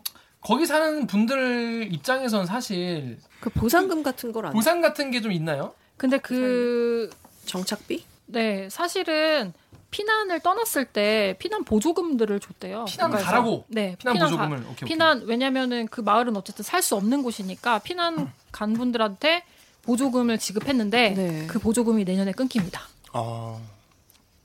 [0.42, 4.54] 거기 사는 분들 입장에선 사실 그 보상금 같은 걸 안.
[4.54, 5.74] 보상 같은 게 좀 있나요?
[5.98, 7.10] 근데 그
[7.46, 8.06] 정착비?
[8.28, 9.54] 네, 사실은
[9.90, 12.86] 피난을 떠났을 때 피난 보조금들을 줬대요.
[12.86, 13.26] 피난 국가에서.
[13.26, 13.66] 가라고?
[13.70, 14.88] 네, 피난 가- 보조금을 오케이, 오케이.
[14.90, 19.44] 피난 왜냐면은 그 마을은 어쨌든 살 수 없는 곳이니까 피난 간 분들한테
[19.84, 21.48] 보조금을 지급했는데 네.
[21.48, 22.82] 그 보조금이 내년에 끊깁니다.
[23.14, 23.58] 아,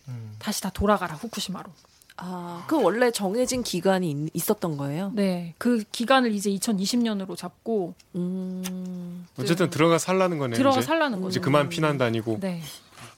[0.09, 0.37] 음.
[0.38, 1.70] 다시 다 돌아가라 후쿠시마로.
[2.24, 5.11] 아, 그 원래 정해진 기간이 있, 있었던 거예요?
[5.14, 9.26] 네, 그 기간을 이제 2020년으로 잡고 음.
[9.38, 10.56] 어쨌든 들어가 살라는 거네.
[10.56, 10.87] 들어가 이제.
[10.87, 11.30] 살라는 거죠.
[11.30, 12.38] 이제 그만 피난 다니고.
[12.40, 12.62] 네,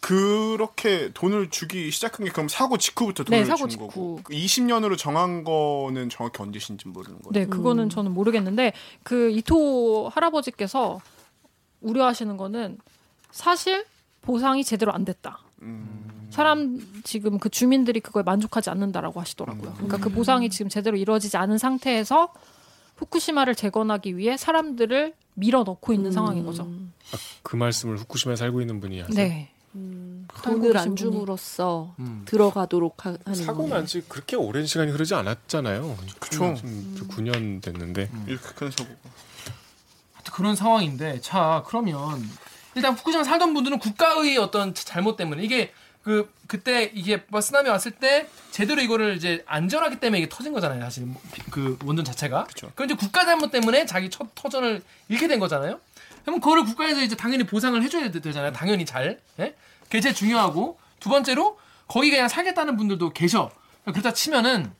[0.01, 3.87] 그렇게 돈을 주기 시작한 게 그럼 사고 직후부터 돈을 네, 사고 준 직후.
[3.89, 4.21] 거고.
[4.25, 7.33] 그 20년으로 정한 거는 정확히 언제신지 모르는 거예요.
[7.33, 11.01] 네, 그거는 저는 모르겠는데 그 이토 할아버지께서
[11.83, 12.79] 우려하시는 거는
[13.31, 13.85] 사실
[14.23, 15.41] 보상이 제대로 안 됐다.
[15.63, 16.24] 음.
[16.31, 19.75] 사람 지금 그 주민들이 그거에 만족하지 않는다라고 하시더라고요.
[19.75, 22.33] 그러니까 그 보상이 지금 제대로 이루어지지 않은 상태에서
[22.97, 26.69] 후쿠시마를 재건하기 위해 사람들을 밀어 넣고 있는 상황인 거죠.
[27.43, 29.17] 그 말씀을 후쿠시마에 살고 있는 분이 하세요.
[29.17, 29.51] 네.
[30.45, 30.95] 돈을 안.
[30.95, 32.23] 줌으로써 음.
[32.27, 33.75] 들어가도록 하, 하는 사고 거네요.
[33.75, 35.97] 난지 그렇게 오랜 시간이 흐르지 않았잖아요.
[36.21, 36.55] 그쵸.
[36.55, 38.09] 지금 9년 됐는데.
[38.27, 38.95] 이렇게 큰 사고가.
[40.13, 42.23] 하여튼 그런 상황인데 자 그러면
[42.77, 45.73] 일단 후쿠시마 살던 분들은 국가의 어떤 잘못 때문에 이게
[46.05, 50.81] 그 그때 이게 뭐 쓰나미 왔을 때 제대로 이거를 이제 안전하기 때문에 이게 터진 거잖아요
[50.83, 51.09] 사실.
[51.51, 52.45] 그 원전 자체가.
[52.45, 52.71] 그쵸.
[52.75, 55.81] 그럼 이제 국가 잘못 때문에 자기 첫 터전을 잃게 된 거잖아요.
[56.25, 59.19] 그럼 그거를 국가에서 이제 당연히 보상을 해줘야 되- 되잖아요 당연히 잘.
[59.41, 59.55] 예?
[59.85, 60.79] 그게 제일 중요하고.
[61.01, 63.51] 두 번째로 거기 그냥 살겠다는 분들도 계셔.
[63.85, 64.73] 그렇다 치면은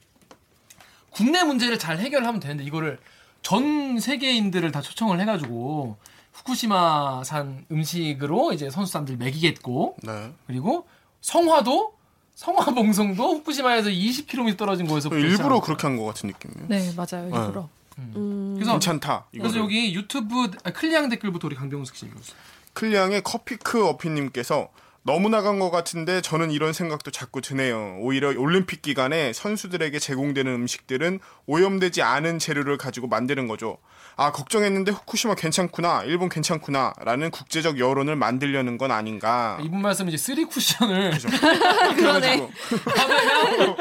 [1.11, 2.99] 국내 문제를 잘 해결하면 되는데 이거를
[3.43, 5.97] 전 세계인들을 다 초청을 해가지고
[6.33, 9.97] 후쿠시마산 음식으로 이제 선수단들 먹이겠고.
[10.03, 10.33] 네.
[10.47, 10.87] 그리고
[11.29, 11.95] 성화도
[12.35, 16.67] 성화 봉송도 후쿠시마에서 20km 떨어진 곳에서 일부러 그렇게 한 것 같은 느낌이에요.
[16.69, 17.25] 네, 맞아요.
[17.33, 17.69] 일부러.
[17.99, 19.27] 음, 그래서 괜찮다.
[19.33, 19.51] 이거를.
[19.51, 22.37] 그래서 여기 유튜브 아, 클리앙 댓글부터 우리 강병숙 씨 읽어주세요.
[22.75, 24.69] 클리앙의 커피크 어피님께서
[25.03, 27.99] 너무 나간 것 같은데 저는 이런 생각도 자꾸 드네요.
[28.01, 33.79] 오히려 올림픽 기간에 선수들에게 제공되는 음식들은 오염되지 않은 재료를 가지고 만드는 거죠.
[34.17, 39.59] 아 걱정했는데 후쿠시마 괜찮구나, 일본 괜찮구나라는 국제적 여론을 만들려는 건 아닌가.
[39.63, 41.19] 이분 말씀 이제 쓰리 쿠션을
[41.97, 42.51] 그냥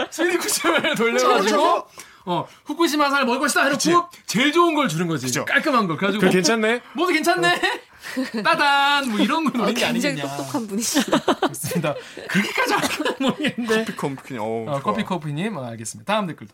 [0.09, 1.83] 쓰리 쿠션을 돌려가지고
[2.25, 5.27] 어 후쿠시마 쌀 먹을 것이다 해놓고 제일 좋은 걸 주는 거지.
[5.27, 5.45] 그쵸.
[5.45, 5.97] 깔끔한 걸.
[5.97, 6.81] 그래가지고 그 괜찮네.
[6.93, 7.61] 모두 괜찮네?
[8.43, 9.09] 따단!
[9.09, 10.37] 뭐 이런 거 어, 노린 게 굉장히 아니겠냐.
[10.37, 11.19] 똑똑한 분이시다.
[11.35, 11.95] 그렇습니다.
[12.27, 13.85] 그렇게까지 할까 모르겠는데.
[13.85, 14.79] 커피 컴피 어, 어.
[14.83, 16.11] 커피 커피님 어, 알겠습니다.
[16.13, 16.53] 다음 댓글도.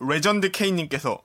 [0.00, 1.18] 레전드 K님께서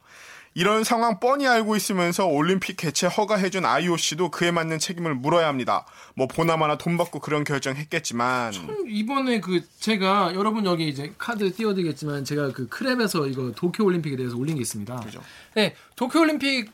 [0.53, 5.85] 이런 상황 뻔히 알고 있으면서 올림픽 개최 허가해준 IOC도 그에 맞는 책임을 물어야 합니다.
[6.15, 8.53] 뭐 보나마나 돈 받고 그런 결정했겠지만
[8.87, 14.35] 이번에 그 제가 여러분 여기 이제 카드 띄워드리겠지만 제가 그 크랩에서 이거 도쿄 올림픽에 대해서
[14.35, 14.95] 올린 게 있습니다.
[14.97, 15.21] 그죠.
[15.55, 16.71] 네, 도쿄 올림픽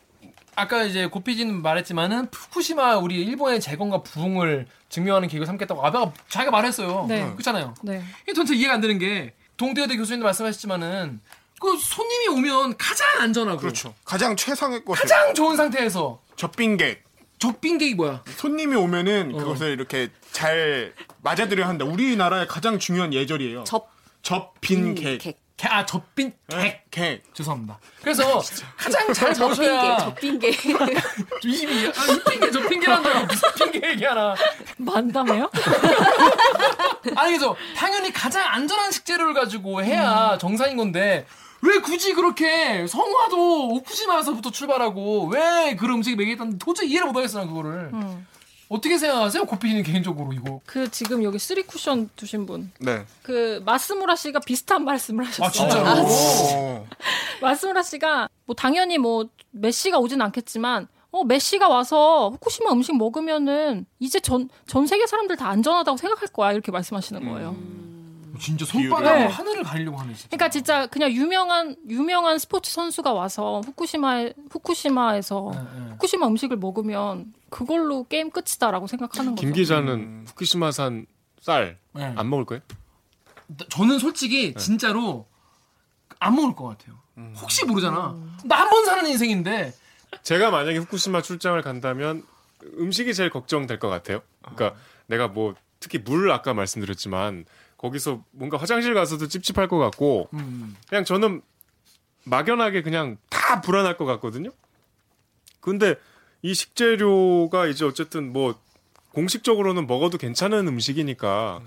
[0.55, 7.05] 아까 이제 고피진 말했지만은 푸쿠시마 우리 일본의 재건과 부흥을 증명하는 기회를 삼겠다고 아베가 자기가 말했어요.
[7.07, 7.31] 네.
[7.33, 7.75] 그렇잖아요.
[7.83, 8.03] 네.
[8.23, 11.19] 이게 전체 이해가 안 되는 게 동대여대 교수님도 말씀하셨지만은
[11.59, 13.93] 그 손님이 오면 가장 안전하고 그렇죠.
[14.05, 17.03] 가장 최상의 것을 가장 좋은 상태에서 접빈객
[17.39, 18.23] 적빈객이 뭐야?
[18.35, 19.37] 손님이 오면은 어.
[19.37, 21.85] 그것을 이렇게 잘 맞아들여야 한다.
[21.85, 23.63] 우리나라의 가장 중요한 예절이에요.
[23.63, 23.89] 접
[24.23, 25.19] 접빈객.
[25.19, 25.39] 객.
[25.57, 26.59] 개- 아 접빈 객.
[26.59, 26.91] 객.
[26.91, 27.23] 객.
[27.33, 27.79] 죄송합니다.
[28.01, 28.41] 그래서
[28.77, 30.49] 가장 잘 접빈계, 모셔야 접빈계.
[31.43, 34.35] 이미 아, 이 핑계 저 핑계란다 무슨 핑계 얘기하나
[34.77, 35.49] 만담해요?
[37.15, 41.25] 아니 그래서 당연히 가장 안전한 식재료를 가지고 해야 정상인 건데
[41.61, 47.89] 왜 굳이 그렇게 성화도 오쿠시마에서부터 출발하고 왜 그런 음식이 먹이겠다는 도저히 이해를 못하겠어 난 그거를
[47.93, 48.27] 음.
[48.69, 52.71] 어떻게 생각하세요 고피디는 개인적으로 이거 그 지금 여기 쓰리 쿠션 두신 분.
[52.79, 53.05] 네.
[53.23, 55.47] 그 마스무라 씨가 비슷한 말씀을 하셨어요.
[55.47, 56.87] 아 진짜로 어.
[57.41, 64.19] 마스무라 씨가 뭐 당연히 뭐 메시가 오진 않겠지만 어 메시가 와서 후쿠시마 음식 먹으면은 이제
[64.19, 67.55] 전 전 세계 사람들 다 안전하다고 생각할 거야 이렇게 말씀하시는 거예요.
[68.39, 68.65] 진짜.
[68.65, 69.25] 손바닥으로 네.
[69.25, 75.59] 하늘을 가리려고 하네 진짜 그러니까 진짜 그냥 유명한 유명한 스포츠 선수가 와서 후쿠시마에 후쿠시마에서 네,
[75.79, 75.89] 네.
[75.91, 79.41] 후쿠시마 음식을 먹으면 그걸로 게임 끝이다라고 생각하는 거죠.
[79.41, 81.05] 김 기자는 후쿠시마산
[81.41, 82.13] 쌀안 네.
[82.23, 82.61] 먹을 거예요?
[83.69, 84.59] 저는 솔직히 네.
[84.59, 85.25] 진짜로
[86.19, 87.33] 안 먹을 것 같아요 음.
[87.37, 89.73] 혹시 모르잖아 나한 번 사는 인생인데
[90.23, 92.23] 제가 만약에 후쿠시마 출장을 간다면
[92.79, 94.21] 음식이 제일 걱정될 것 같아요.
[94.41, 94.75] 그러니까
[95.07, 97.45] 내가 뭐 특히 물 아까 말씀드렸지만
[97.77, 100.75] 거기서 뭔가 화장실 가서도 찝찝할 것 같고 음.
[100.89, 101.41] 그냥 저는
[102.25, 104.51] 막연하게 그냥 다 불안할 것 같거든요.
[105.61, 105.95] 근데
[106.41, 108.55] 이 식재료가 이제 어쨌든 뭐
[109.13, 111.61] 공식적으로는 먹어도 괜찮은 음식이니까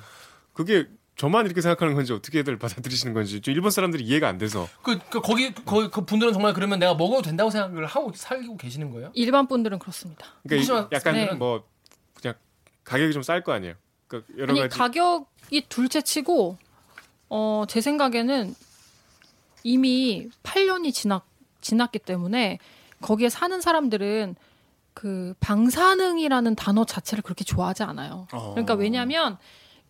[0.52, 4.98] 그게 저만 이렇게 생각하는 건지 어떻게들 받아들이시는 건지 좀 일본 사람들이 이해가 안 돼서 그,
[5.10, 9.10] 그 거기 그, 그 분들은 정말 그러면 내가 먹어도 된다고 생각을 하고 살고 계시는 거예요?
[9.14, 10.26] 일반 분들은 그렇습니다.
[10.48, 11.32] 그러니까 이- 약간 네.
[11.34, 11.66] 뭐
[12.14, 12.34] 그냥
[12.84, 13.74] 가격이 좀 쌀 거 아니에요.
[14.10, 16.58] 그러니까 여러 아니 가지 가격이 둘째치고
[17.30, 18.54] 어 제 생각에는
[19.62, 21.22] 이미 8년이 지났
[21.60, 22.58] 지났기 때문에
[23.02, 24.34] 거기에 사는 사람들은
[24.94, 28.26] 그 방사능이라는 단어 자체를 그렇게 좋아하지 않아요.
[28.32, 28.50] 어.
[28.50, 29.38] 그러니까 왜냐하면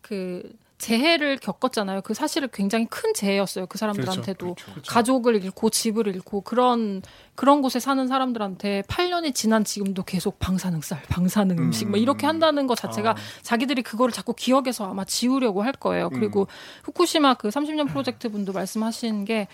[0.01, 2.01] 그 재해를 겪었잖아요.
[2.01, 3.67] 그 사실은 굉장히 큰 재해였어요.
[3.67, 4.57] 그 사람들한테도
[4.89, 7.03] 가족을 잃고 집을 잃고 그런
[7.35, 12.67] 그런 곳에 사는 사람들한테 8년이 지난 지금도 계속 방사능 쌀, 방사능 음식 뭐 이렇게 한다는
[12.67, 16.09] 것 자체가 자기들이 그거를 자꾸 기억해서 아마 지우려고 할 거예요.
[16.09, 16.49] 그리고
[16.85, 19.49] 후쿠시마 그 30년 프로젝트 분도 말씀하신 게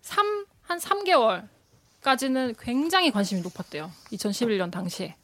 [0.00, 1.46] 3, 한 3개월
[2.00, 3.90] 까지는 굉장히 관심이 높았대요.
[4.12, 5.14] 2011년 당시에.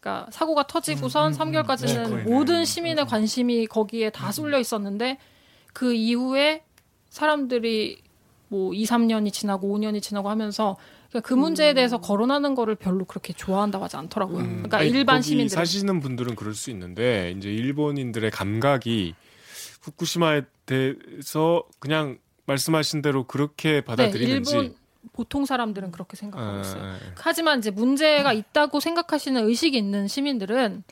[0.00, 5.18] 그러니까 사고가 터지고선 3개월까지는 모든 시민의 관심이 거기에 다 쏠려 있었는데
[5.72, 6.62] 그 이후에
[7.08, 8.02] 사람들이
[8.48, 10.76] 뭐 2, 3년이 지나고 5년이 지나고 하면서
[11.08, 14.38] 그러니까 그 문제에 대해서 거론하는 거를 별로 그렇게 좋아한다고 하지 않더라고요.
[14.38, 19.14] 음, 그러니까 아니, 일반 시민들 사시는 분들은 그럴 수 있는데 이제 일본인들의 감각이
[19.82, 24.74] 후쿠시마에 대해서 그냥 말씀하신 대로 그렇게 네, 받아들이는지 일본
[25.12, 26.82] 보통 사람들은 그렇게 생각하고 아, 있어요.
[26.82, 26.98] 아, 아.
[27.18, 30.84] 하지만 이제 문제가 있다고 생각하시는 의식이 있는 시민들은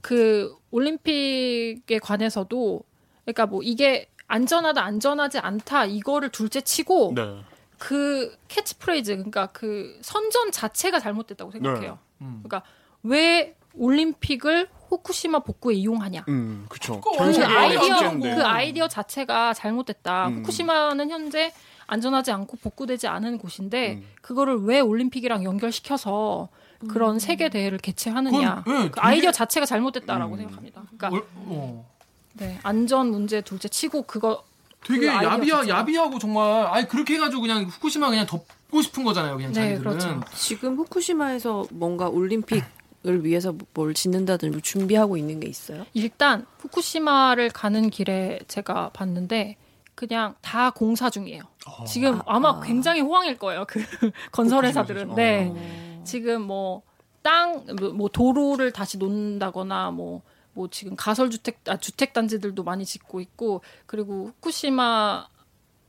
[0.00, 2.82] 그 올림픽에 관해서도
[3.24, 7.40] 그러니까 뭐 이게 안전하다 안전하지 않다 이거를 둘째 치고 네.
[7.78, 11.98] 그 캐치프레이즈 그러니까 그 선전 자체가 잘못됐다고 생각해요.
[12.20, 12.42] 음.
[12.42, 12.62] 그러니까
[13.02, 16.24] 왜 올림픽을 후쿠시마 복구에 이용하냐?
[16.28, 17.00] 음, 그쵸.
[17.00, 17.10] 그
[17.44, 18.18] 아이디어.
[18.18, 20.28] 그 아이디어 자체가 잘못됐다.
[20.28, 20.38] 음.
[20.38, 21.52] 후쿠시마는 현재
[21.88, 24.04] 안전하지 않고 복구되지 않은 곳인데 음.
[24.22, 26.48] 그거를 왜 올림픽이랑 연결시켜서
[26.88, 28.62] 그런 세계 대회를 개최하느냐?
[28.64, 30.38] 그건, 예, 그 아이디어 되게- 자체가 잘못됐다라고 음.
[30.38, 30.82] 생각합니다.
[30.96, 31.90] 그러니까 얼- 어.
[32.34, 34.44] 네, 안전 문제 둘째 치고 그거
[34.84, 39.34] 되게 그 야비하, 자체가- 야비하고 정말 아니 그렇게 해가지고 그냥 후쿠시마 그냥 덮고 싶은 거잖아요
[39.36, 40.20] 그냥 네, 자기들은 그렇죠.
[40.36, 42.62] 지금 후쿠시마에서 뭔가 올림픽
[43.06, 45.86] 을 위해서 뭘 짓는다든지 뭐 준비하고 있는 게 있어요?
[45.94, 49.56] 일단 후쿠시마를 가는 길에 제가 봤는데
[49.98, 51.42] 그냥 다 공사 중이에요.
[51.84, 53.64] 지금 아, 마 굉장히 호황일 거예요.
[53.66, 53.80] 그
[54.30, 55.16] 건설 회사들은.
[55.16, 55.52] 네.
[55.52, 56.02] 어.
[56.04, 56.82] 지금 뭐
[57.20, 62.84] 땅, 뭐, 뭐 도로를 다시 놓는다거나 뭐, 뭐 지금 가설 주택, 아, 주택 단지들도 많이
[62.84, 65.26] 짓고 있고 그리고 후쿠시마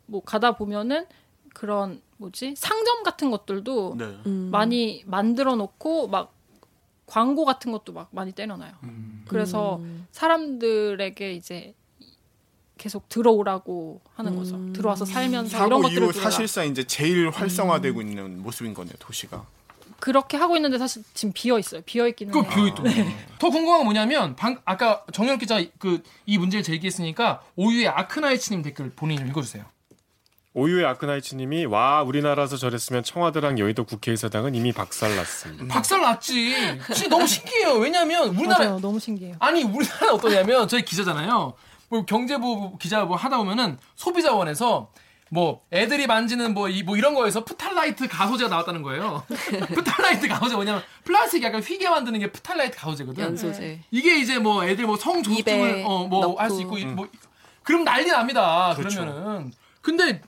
[0.07, 1.05] 뭐 가다 보면은
[1.53, 4.05] 그런 뭐지 상점 같은 것들도 네.
[4.25, 4.49] 음.
[4.51, 6.33] 많이 만들어 놓고 막
[7.05, 8.73] 광고 같은 것도 막 많이 때려놔요.
[9.27, 10.07] 그래서 음.
[10.11, 11.75] 사람들에게 이제
[12.79, 14.55] 계속 들어오라고 하는 거죠.
[14.55, 14.73] 음.
[14.73, 16.11] 들어와서 살면서 이런 것들을 이후.
[16.13, 19.45] 사실상 이제 제일 활성화되고 있는 모습인 거네요, 도시가.
[19.99, 21.81] 그렇게 하고 있는데 사실 지금 비어 있어요.
[21.85, 22.49] 비어 있기는 그 해요.
[22.49, 22.83] 비어 있더
[23.37, 28.91] 더 궁금한 건 뭐냐면 방, 아까 정현 기자 그 이 문제를 제기했으니까 오유의 아크나이츠님 댓글
[28.91, 29.65] 본인이 좀 읽어주세요.
[30.53, 35.67] 오유의 아크나이츠님이 와 우리나라에서 저랬으면 청와대랑 여의도 국회의사당은 이미 박살났습니다.
[35.73, 36.55] 박살 났지.
[36.93, 37.73] 진짜 너무 신기해요.
[37.73, 38.79] 왜냐면 우리나라 맞아요.
[38.79, 39.35] 너무 신기해요.
[39.39, 41.53] 아니 우리나라 어떠냐면 저희 기자잖아요.
[41.89, 44.91] 뭐 경제부 기자 뭐 하다 보면은 소비자원에서
[45.31, 49.23] 뭐 애들이 만지는 뭐 이 뭐 이런 거에서 프탈라이트 가소제가 나왔다는 거예요.
[49.75, 53.23] 프탈라이트 가소제 뭐냐면 플라스틱 약간 휘게 만드는 게 프탈라이트 가소제거든.
[53.23, 53.81] 연소제.
[53.91, 56.39] 이게 이제 뭐 애들 뭐 성 조축을 입에 어뭐.
[56.39, 57.07] 할 수 있고 뭐
[57.63, 58.73] 그럼 난리 납니다.
[58.75, 59.05] 그 그렇죠.
[59.05, 60.21] 러면은 근데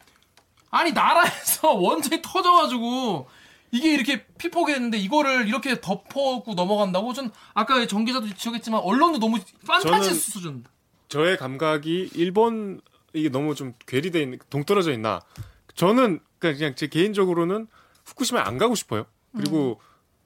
[0.70, 3.28] 아니 나라에서 원전이 터져가지고
[3.72, 9.40] 이게 이렇게 피폭이 됐는데 이거를 이렇게 덮어고 넘어간다고 전 아까 정 기자도 지적했지만 언론도 너무
[9.66, 10.64] 판타지 수준.
[11.12, 12.80] 저의 감각이 일본
[13.14, 15.20] 이게 너무 좀 괴리돼 있는 동떨어져 있나?
[15.76, 17.68] 저는 그냥, 제 개인적으로는
[18.06, 19.06] 후쿠시마에 안 가고 싶어요.
[19.36, 19.82] 그리고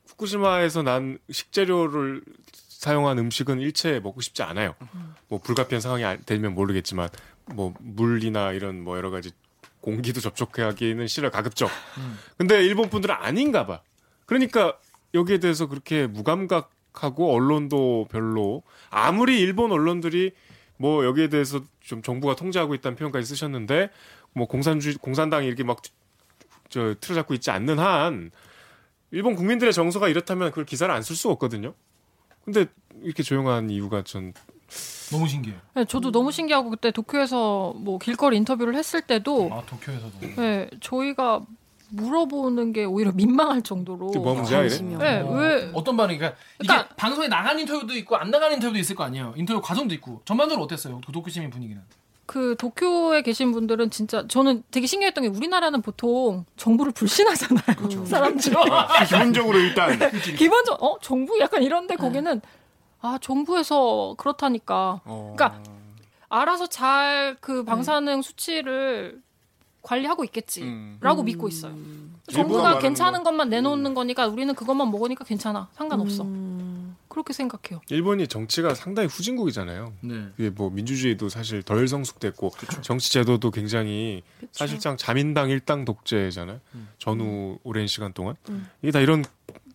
[0.07, 2.21] 후쿠시마에서 난 식재료를
[2.53, 4.75] 사용한 음식은 일체 먹고 싶지 않아요.
[5.27, 7.09] 뭐 불가피한 상황이 안- 되면 모르겠지만
[7.55, 9.31] 뭐 물이나 이런 뭐 여러 가지
[9.81, 11.67] 공기도 접촉하기는 싫어 가급적.
[12.37, 13.81] 근데 일본 분들은 아닌가 봐.
[14.27, 14.77] 그러니까
[15.15, 20.31] 여기에 대해서 그렇게 무감각하고 언론도 별로 아무리 일본 언론들이
[20.77, 23.89] 뭐 여기에 대해서 좀 정부가 통제하고 있다는 표현까지 쓰셨는데
[24.33, 25.81] 뭐 공산주 공산당이 이렇게 막
[26.67, 28.31] 저 틀어잡고 있지 않는 한
[29.11, 31.75] 일본 국민들의 정서가 이렇다면 그걸 기사를 안 쓸 수가 없거든요.
[32.43, 32.65] 근데
[33.03, 34.33] 이렇게 조용한 이유가 전
[35.11, 35.59] 너무 신기해요.
[35.75, 40.19] 네, 저도 너무 신기하고 그때 도쿄에서 뭐 길거리 인터뷰를 했을 때도 아 도쿄에서도.
[40.37, 41.45] 네, 저희가
[41.95, 44.69] 물어보는 게 오히려 민망할 정도로 이게 뭐야 문제야 이래?
[44.69, 45.69] 관심이 네, 어, 왜?
[45.73, 46.17] 어떤 반응이?
[46.17, 49.33] 그러니까 이게 그러니까- 방송에 나간 인터뷰도 있고 안 나간 인터뷰도 있을 거 아니에요.
[49.37, 50.21] 인터뷰 과정도 있고.
[50.25, 51.01] 전반적으로 어땠어요?
[51.05, 51.81] 그 도쿄 시민 분위기는.
[52.27, 58.05] 그 도쿄에 계신 분들은 진짜 저는 되게 신기했던 게 우리나라는 보통 정부를 불신하잖아요.
[58.05, 58.55] 사람들이
[59.07, 59.99] 기본적으로 일단.
[60.35, 60.97] 기본적 어?
[61.01, 61.39] 정부?
[61.39, 62.41] 약간 이런데 거기는
[63.01, 65.01] 아 정부에서 그렇다니까.
[65.05, 65.61] 어, 그러니까
[66.29, 69.21] 알아서 잘 그 방사능 수치를
[69.85, 71.25] 관리하고 있겠지라고 음.
[71.25, 71.73] 믿고 있어요.
[71.73, 73.29] 일본은 정부가 괜찮은 거.
[73.29, 76.95] 것만 내놓는 거니까 우리는 그것만 먹으니까 괜찮아 상관없어 음.
[77.07, 77.81] 그렇게 생각해요.
[77.89, 79.93] 일본이 정치가 상당히 후진국이잖아요.
[80.01, 80.27] 네.
[80.37, 86.59] 이게 뭐 민주주의도 사실 덜 성숙됐고 정치 제도도 굉장히 사실상 자민당 일당 독재잖아요.
[86.97, 88.35] 전후 오랜 시간 동안
[88.81, 89.23] 이게 다 이런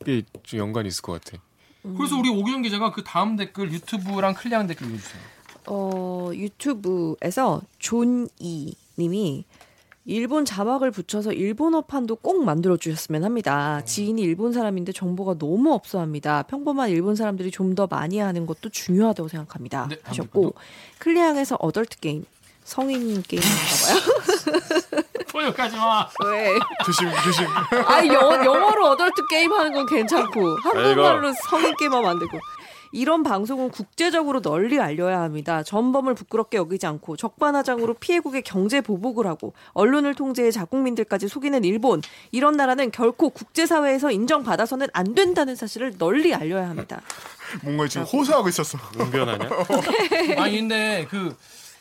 [0.05, 1.43] 게좀 연관이 있을 것 같아.
[1.83, 5.23] 그래서 우리 오기정 기자가 그 다음 댓글 유튜브랑 클리앙 댓글 읽어주세요.
[5.67, 9.45] 어, 유튜브에서 존이 님이
[10.07, 13.83] 일본 자막을 붙여서 일본어판도 꼭 만들어 주셨으면 합니다.
[13.85, 16.43] 지인이 일본 사람인데 정보가 너무 없어합니다.
[16.45, 19.87] 평범한 일본 사람들이 좀 더 많이 하는 것도 중요하다고 생각합니다.
[19.89, 20.55] 네, 하셨고
[20.99, 22.25] 클리앙에서 adult game
[22.65, 23.55] 성인 게임인가
[23.87, 25.23] 봐요.
[25.33, 26.09] 번역하지 마.
[26.25, 26.59] 왜?
[26.85, 27.47] 조심 조심.
[27.87, 32.39] 아 영어 영어로 adult game 하는 건 괜찮고 한국말로 성인 게임 하면 안 되고.
[32.93, 35.63] 이런 방송은 국제적으로 널리 알려야 합니다.
[35.63, 42.57] 전범을 부끄럽게 여기지 않고 적반하장으로 피해국의 경제 보복을 하고 언론을 통제해 자국민들까지 속이는 일본 이런
[42.57, 47.01] 나라는 결코 국제사회에서 인정받아서는 안 된다는 사실을 널리 알려야 합니다.
[47.63, 48.79] 뭔가 지금 호소하고 있었어.
[48.99, 49.49] 웅변하냐?
[50.39, 51.37] 아니 근데 그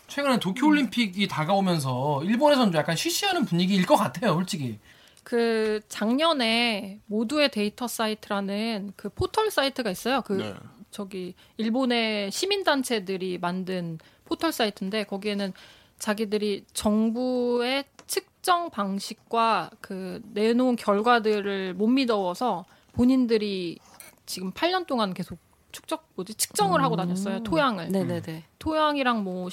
[0.08, 4.80] 최근에 도쿄올림픽이 다가오면서 일본에서는 좀 약간 쉬쉬하는 분위기일 것 같아요, 솔직히.
[5.24, 10.22] 그 작년에 모두의 데이터 사이트라는 그 포털 사이트가 있어요.
[10.22, 10.54] 그 네.
[10.92, 15.54] 저기 일본의 시민 단체들이 만든 포털 사이트인데 거기에는
[16.00, 23.78] 자기들이 정부의 측정 방식과 그 내놓은 결과들을 못 믿어서 본인들이
[24.26, 25.38] 지금 8년 동안 계속
[25.72, 28.44] 축적 뭐지 측정을 하고 다녔어요 토양을 네네네.
[28.58, 29.50] 토양이랑 뭐뭐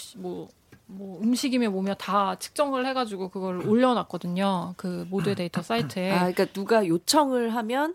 [0.89, 6.87] 뭐 음식이며 뭐며 다 측정을 해가지고 그걸 올려놨거든요 그 모두의 데이터 사이트에 아 그러니까 누가
[6.87, 7.95] 요청을 하면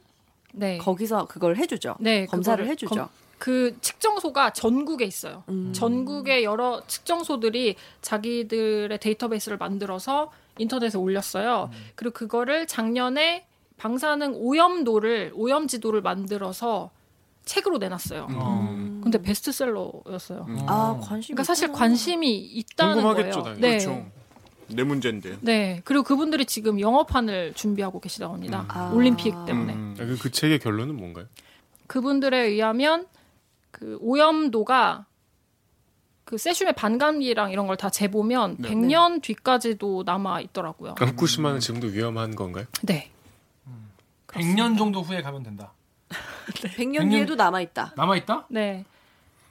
[0.54, 1.95] 네 거기서 그걸 해주죠.
[2.01, 2.93] 네, 검사를 해주죠.
[2.93, 3.08] 검-
[3.41, 5.43] 그 측정소가 전국에 있어요.
[5.49, 5.73] 음.
[5.73, 11.71] 전국의 여러 측정소들이 자기들의 데이터베이스를 만들어서 인터넷에 올렸어요.
[11.95, 16.91] 그리고 그거를 작년에 방사능 오염도를 오염 지도를 만들어서
[17.43, 18.27] 책으로 내놨어요.
[18.32, 18.99] 어.
[19.01, 20.45] 근데 베스트셀러였어요.
[20.67, 21.34] 아 관심.
[21.34, 23.58] 그러니까 사실 관심이 있다는 궁금하겠죠, 거예요.
[23.60, 23.80] 네.
[23.80, 24.06] 그렇죠.
[24.67, 25.38] 내 문제인데.
[25.41, 25.82] 네.
[25.84, 28.65] 그리고 그분들이 지금 영어판을 준비하고 계시다고 합니다.
[28.67, 28.91] 아.
[28.93, 29.73] 올림픽 때문에.
[29.73, 29.95] 음.
[29.97, 31.25] 그, 그 책의 결론은 뭔가요?
[31.88, 33.08] 그분들에 의하면
[33.71, 35.05] 그 오염도가
[36.25, 38.69] 그 세슘의 반감기랑 이런 걸 다 재보면 네.
[38.69, 40.95] 100년 뒤까지도 남아 있더라고요.
[40.95, 42.65] 그럼 후쿠시마는 지금도 위험한 건가요?
[42.84, 43.12] 네.
[44.27, 45.73] 100년 정도 후에 가면 된다.
[46.77, 47.93] 100년 뒤에도 남아 있다.
[47.97, 48.45] 남아 있다?
[48.49, 48.86] 네.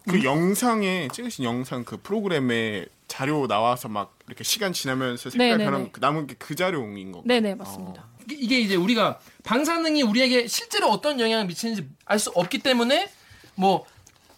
[0.09, 5.65] 그 영상에 찍으신 영상 그 프로그램에 자료 나와서 막 이렇게 시간 지나면서 색깔 네네네.
[5.65, 7.23] 변한 그 남은 게 그 자료인 거.
[7.27, 8.07] 네, 네, 맞습니다.
[8.25, 13.11] 이게- 이게 이제 우리가 방사능이 우리에게 실제로 어떤 영향을 미치는지 알 수 없기 때문에
[13.57, 13.85] 뭐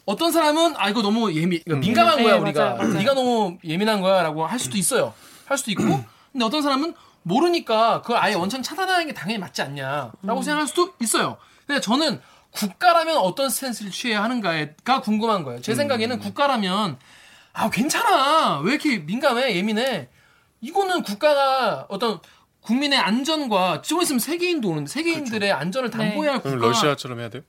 [0.05, 2.75] 어떤 사람은 아 이거 너무 예민 그러니까 민감한 네, 거야 맞아요, 우리가.
[2.75, 2.95] 맞아요.
[2.95, 5.15] 네가 너무 예민한 거야라고 할 수도 있어요.
[5.47, 5.83] 할 수도 있고.
[6.33, 11.37] 근데 어떤 사람은 모르니까 그걸 아예 원천 차단하는 게 당연히 맞지 않냐라고 생각할 수도 있어요.
[11.67, 15.61] 근데 저는 국가라면 어떤 스탠스를 취해야 하는가가 궁금한 거예요.
[15.61, 16.99] 제 생각에는 국가라면
[17.53, 18.59] 아 괜찮아.
[18.61, 19.55] 왜 이렇게 민감해?
[19.57, 20.09] 예민해?
[20.61, 22.19] 이거는 국가가 어떤
[22.63, 27.43] 국민의 안전과 좀 있으면 세계인도 오는데 세계인들의 안전을 담보해야 할 그럼 국가가 러시아처럼 해야 돼요?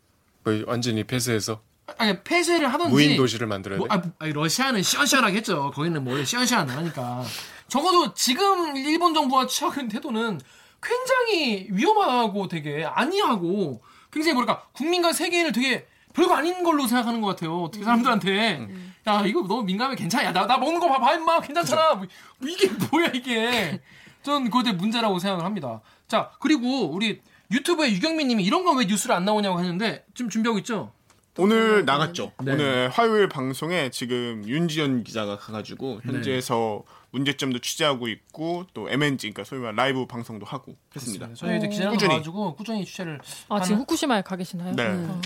[0.43, 1.61] 뭐 완전히 폐쇄해서
[1.97, 3.93] 아니 폐쇄를 하던지 무인 도시를 만들어야 뭐, 돼?
[3.95, 5.71] 아, 아니, 러시아는 시원시원하게 했죠.
[5.71, 7.23] 거기는 뭐 원래 시원시원 안 하니까.
[7.67, 10.39] 적어도 지금 일본 정부가 취하는 태도는
[10.81, 17.63] 굉장히 위험하고 되게 안이하고 굉장히 뭐랄까 국민과 세계인을 되게 별거 아닌 걸로 생각하는 것 같아요.
[17.63, 18.67] 어떻게 사람들한테
[19.07, 20.25] 야 이거 너무 민감해 괜찮아.
[20.25, 21.95] 야, 나, 나 먹는 거 봐봐 임마 괜찮잖아.
[21.95, 22.05] 뭐,
[22.47, 23.81] 이게 뭐야 이게.
[24.21, 25.81] 전 그것에 문제라고 생각을 합니다.
[26.07, 30.93] 자 그리고 우리 유튜브에 유경민님이 이런 건 왜 뉴스를 안 나오냐고 하는데 지금 준비하고 있죠.
[31.37, 32.31] 오늘 나갔죠.
[32.43, 32.51] 네.
[32.53, 39.59] 오늘 화요일 방송에 지금 윤지연 기자가 가가지고 현지에서 문제점도 취재하고 있고 또 MNG 그러니까 소위
[39.61, 41.29] 말 라이브 방송도 하고 했습니다.
[41.35, 42.09] 저희 이제 기자랑 꾸준히.
[42.11, 43.19] 가가지고 꾸준히 취재를
[43.49, 44.75] 아, 하는- 지금 후쿠시마에 가 계시나요?
[44.75, 44.85] 네.
[44.87, 45.21] 어.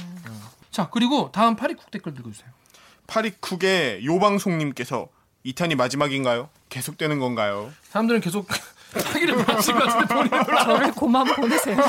[0.72, 2.50] 자 그리고 다음 파리쿡 댓글 읽어주세요.
[3.08, 5.08] 파리쿡의 요방송님께서
[5.46, 6.50] 2탄이 마지막인가요?
[6.70, 7.72] 계속되는 건가요?
[7.84, 8.48] 사람들은 계속
[8.94, 11.78] 하기를 바라실 것 같은데 본인은 별로 안 저를 고만 보내세요.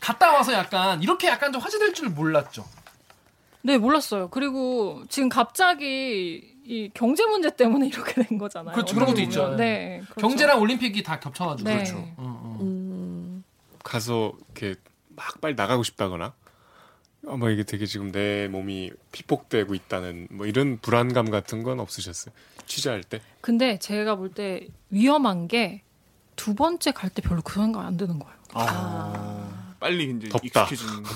[0.00, 2.64] 갔다 와서 약간 이렇게 약간 좀 화제될 줄 몰랐죠.
[3.62, 4.28] 네, 몰랐어요.
[4.30, 8.74] 그리고 지금 갑자기 이 경제 문제 때문에 이렇게 된 거잖아요.
[8.74, 8.94] 그렇죠.
[8.94, 9.42] 그런 것도 있죠.
[9.42, 9.56] 보면.
[9.56, 10.00] 네.
[10.10, 10.20] 그렇죠.
[10.20, 11.76] 경제랑 올림픽이 다 겹쳐가지고 네.
[11.76, 11.96] 그렇죠.
[11.98, 12.58] 어, 어.
[12.60, 13.44] 음,
[13.82, 14.76] 가서 이렇게
[15.08, 16.32] 막 빨리 나가고 싶다거나
[17.26, 22.32] 아마 이게 되게 지금 내 몸이 피폭되고 있다는 뭐 이런 불안감 같은 건 없으셨어요?
[22.66, 23.20] 취재할 때?
[23.40, 25.82] 근데 제가 볼 때 위험한 게
[26.36, 28.34] 두 번째 갈 때 별로 그 생각 안 드는 거예요.
[28.54, 29.37] 아,
[29.80, 30.62] 빨리 이제 덥다.
[30.64, 31.10] 익숙해지는 거.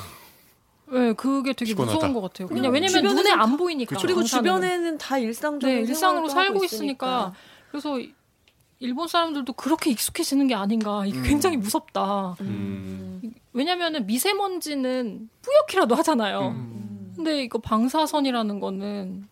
[0.99, 1.95] 네, 그게 되게 피곤하다.
[1.95, 2.49] 무서운 것 같아요.
[2.49, 3.97] 그냥 그냥 왜냐면 눈에 다- 안 보이니까.
[4.01, 4.23] 그리고.
[4.23, 7.33] 주변에는 다 일상적으로 네, 일상으로 살고 있으니까.
[7.71, 7.99] 그래서
[8.79, 11.07] 일본 사람들도 그렇게 익숙해지는 게 아닌가.
[11.07, 12.37] 이게 굉장히 무섭다.
[12.43, 13.23] 음.
[13.55, 16.49] 왜냐면은 미세먼지는 뿌옇기라도 하잖아요.
[16.49, 17.13] 음.
[17.17, 19.29] 근데 이거 방사선이라는 거는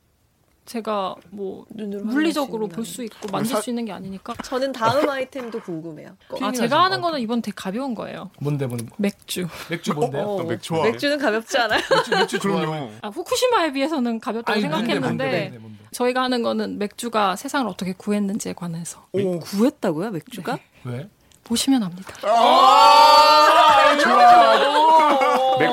[0.67, 4.35] 제가 뭐 눈으로 물리적으로 볼수수 있고 만질 사- 수 있는 게 아니니까.
[4.45, 6.11] 저는 다음 아이템도 궁금해요.
[6.29, 8.31] 아, 튜닝을 제가 하는 거는 이번 되게 가벼운 거예요.
[8.41, 9.49] 뭔데 뭔데 맥주.
[9.69, 10.23] 맥주 뭔데요?
[10.23, 10.85] 어, 맥주 좋아.
[10.85, 11.81] 맥주는 가볍지 않아요?
[11.91, 12.39] 맥주 맥주.
[12.39, 12.91] 그럼요.
[13.03, 15.79] 아, 후쿠시마에 비해서는 가볍다고 아니, 생각했는데 뭔데, 뭔데, 뭔데.
[15.91, 20.59] 저희가 하는 거는 맥주가 세상을 어떻게 구했는지에 관해서 오, 구했다고요, 맥주가?
[20.85, 21.09] 왜?
[21.43, 22.15] 보시면 압니다.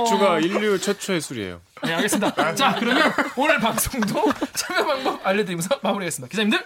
[0.08, 1.62] 맥주가 인류 최초의 술이에요.
[1.84, 2.56] 네 알겠습니다.
[2.56, 6.30] 자 그러면 오늘 방송도 참여 방법 알려드리면서 마무리하겠습니다.
[6.30, 6.66] 기자님들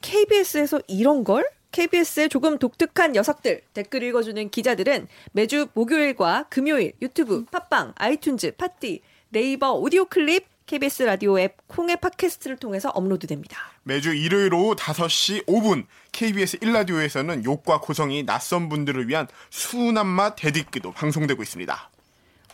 [0.00, 1.44] KBS에서 이런 걸?
[1.72, 9.00] KBS의 조금 독특한 녀석들 댓글 읽어주는 기자들은 매주 목요일과 금요일 유튜브, 팟빵, 아이튠즈, 팟티,
[9.30, 13.58] 네이버 오디오 클립, KBS 라디오 앱, 콩의 팟캐스트를 통해서 업로드됩니다.
[13.84, 20.92] 매주 일요일 오후 5시 5분 KBS 1라디오에서는 욕과 고성이 낯선 분들을 위한 순한 맛 댓읽기도
[20.92, 21.90] 방송되고 있습니다.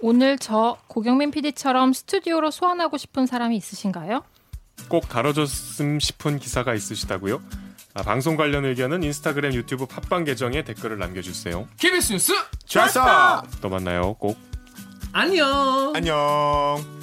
[0.00, 4.22] 오늘 저 고경민 PD처럼 스튜디오로 소환하고 싶은 사람이 있으신가요?
[4.88, 7.42] 꼭 다뤄줬음 싶은 기사가 있으시다고요?
[7.94, 11.66] 아, 방송 관련 의견은 인스타그램, 유튜브, 팟빵 계정에 댓글을 남겨주세요.
[11.78, 12.32] KBS 뉴스
[12.66, 13.42] 좋았어!
[13.60, 14.14] 또 만나요.
[14.14, 14.38] 꼭.
[15.12, 15.92] 안녕.
[15.96, 16.97] 안녕.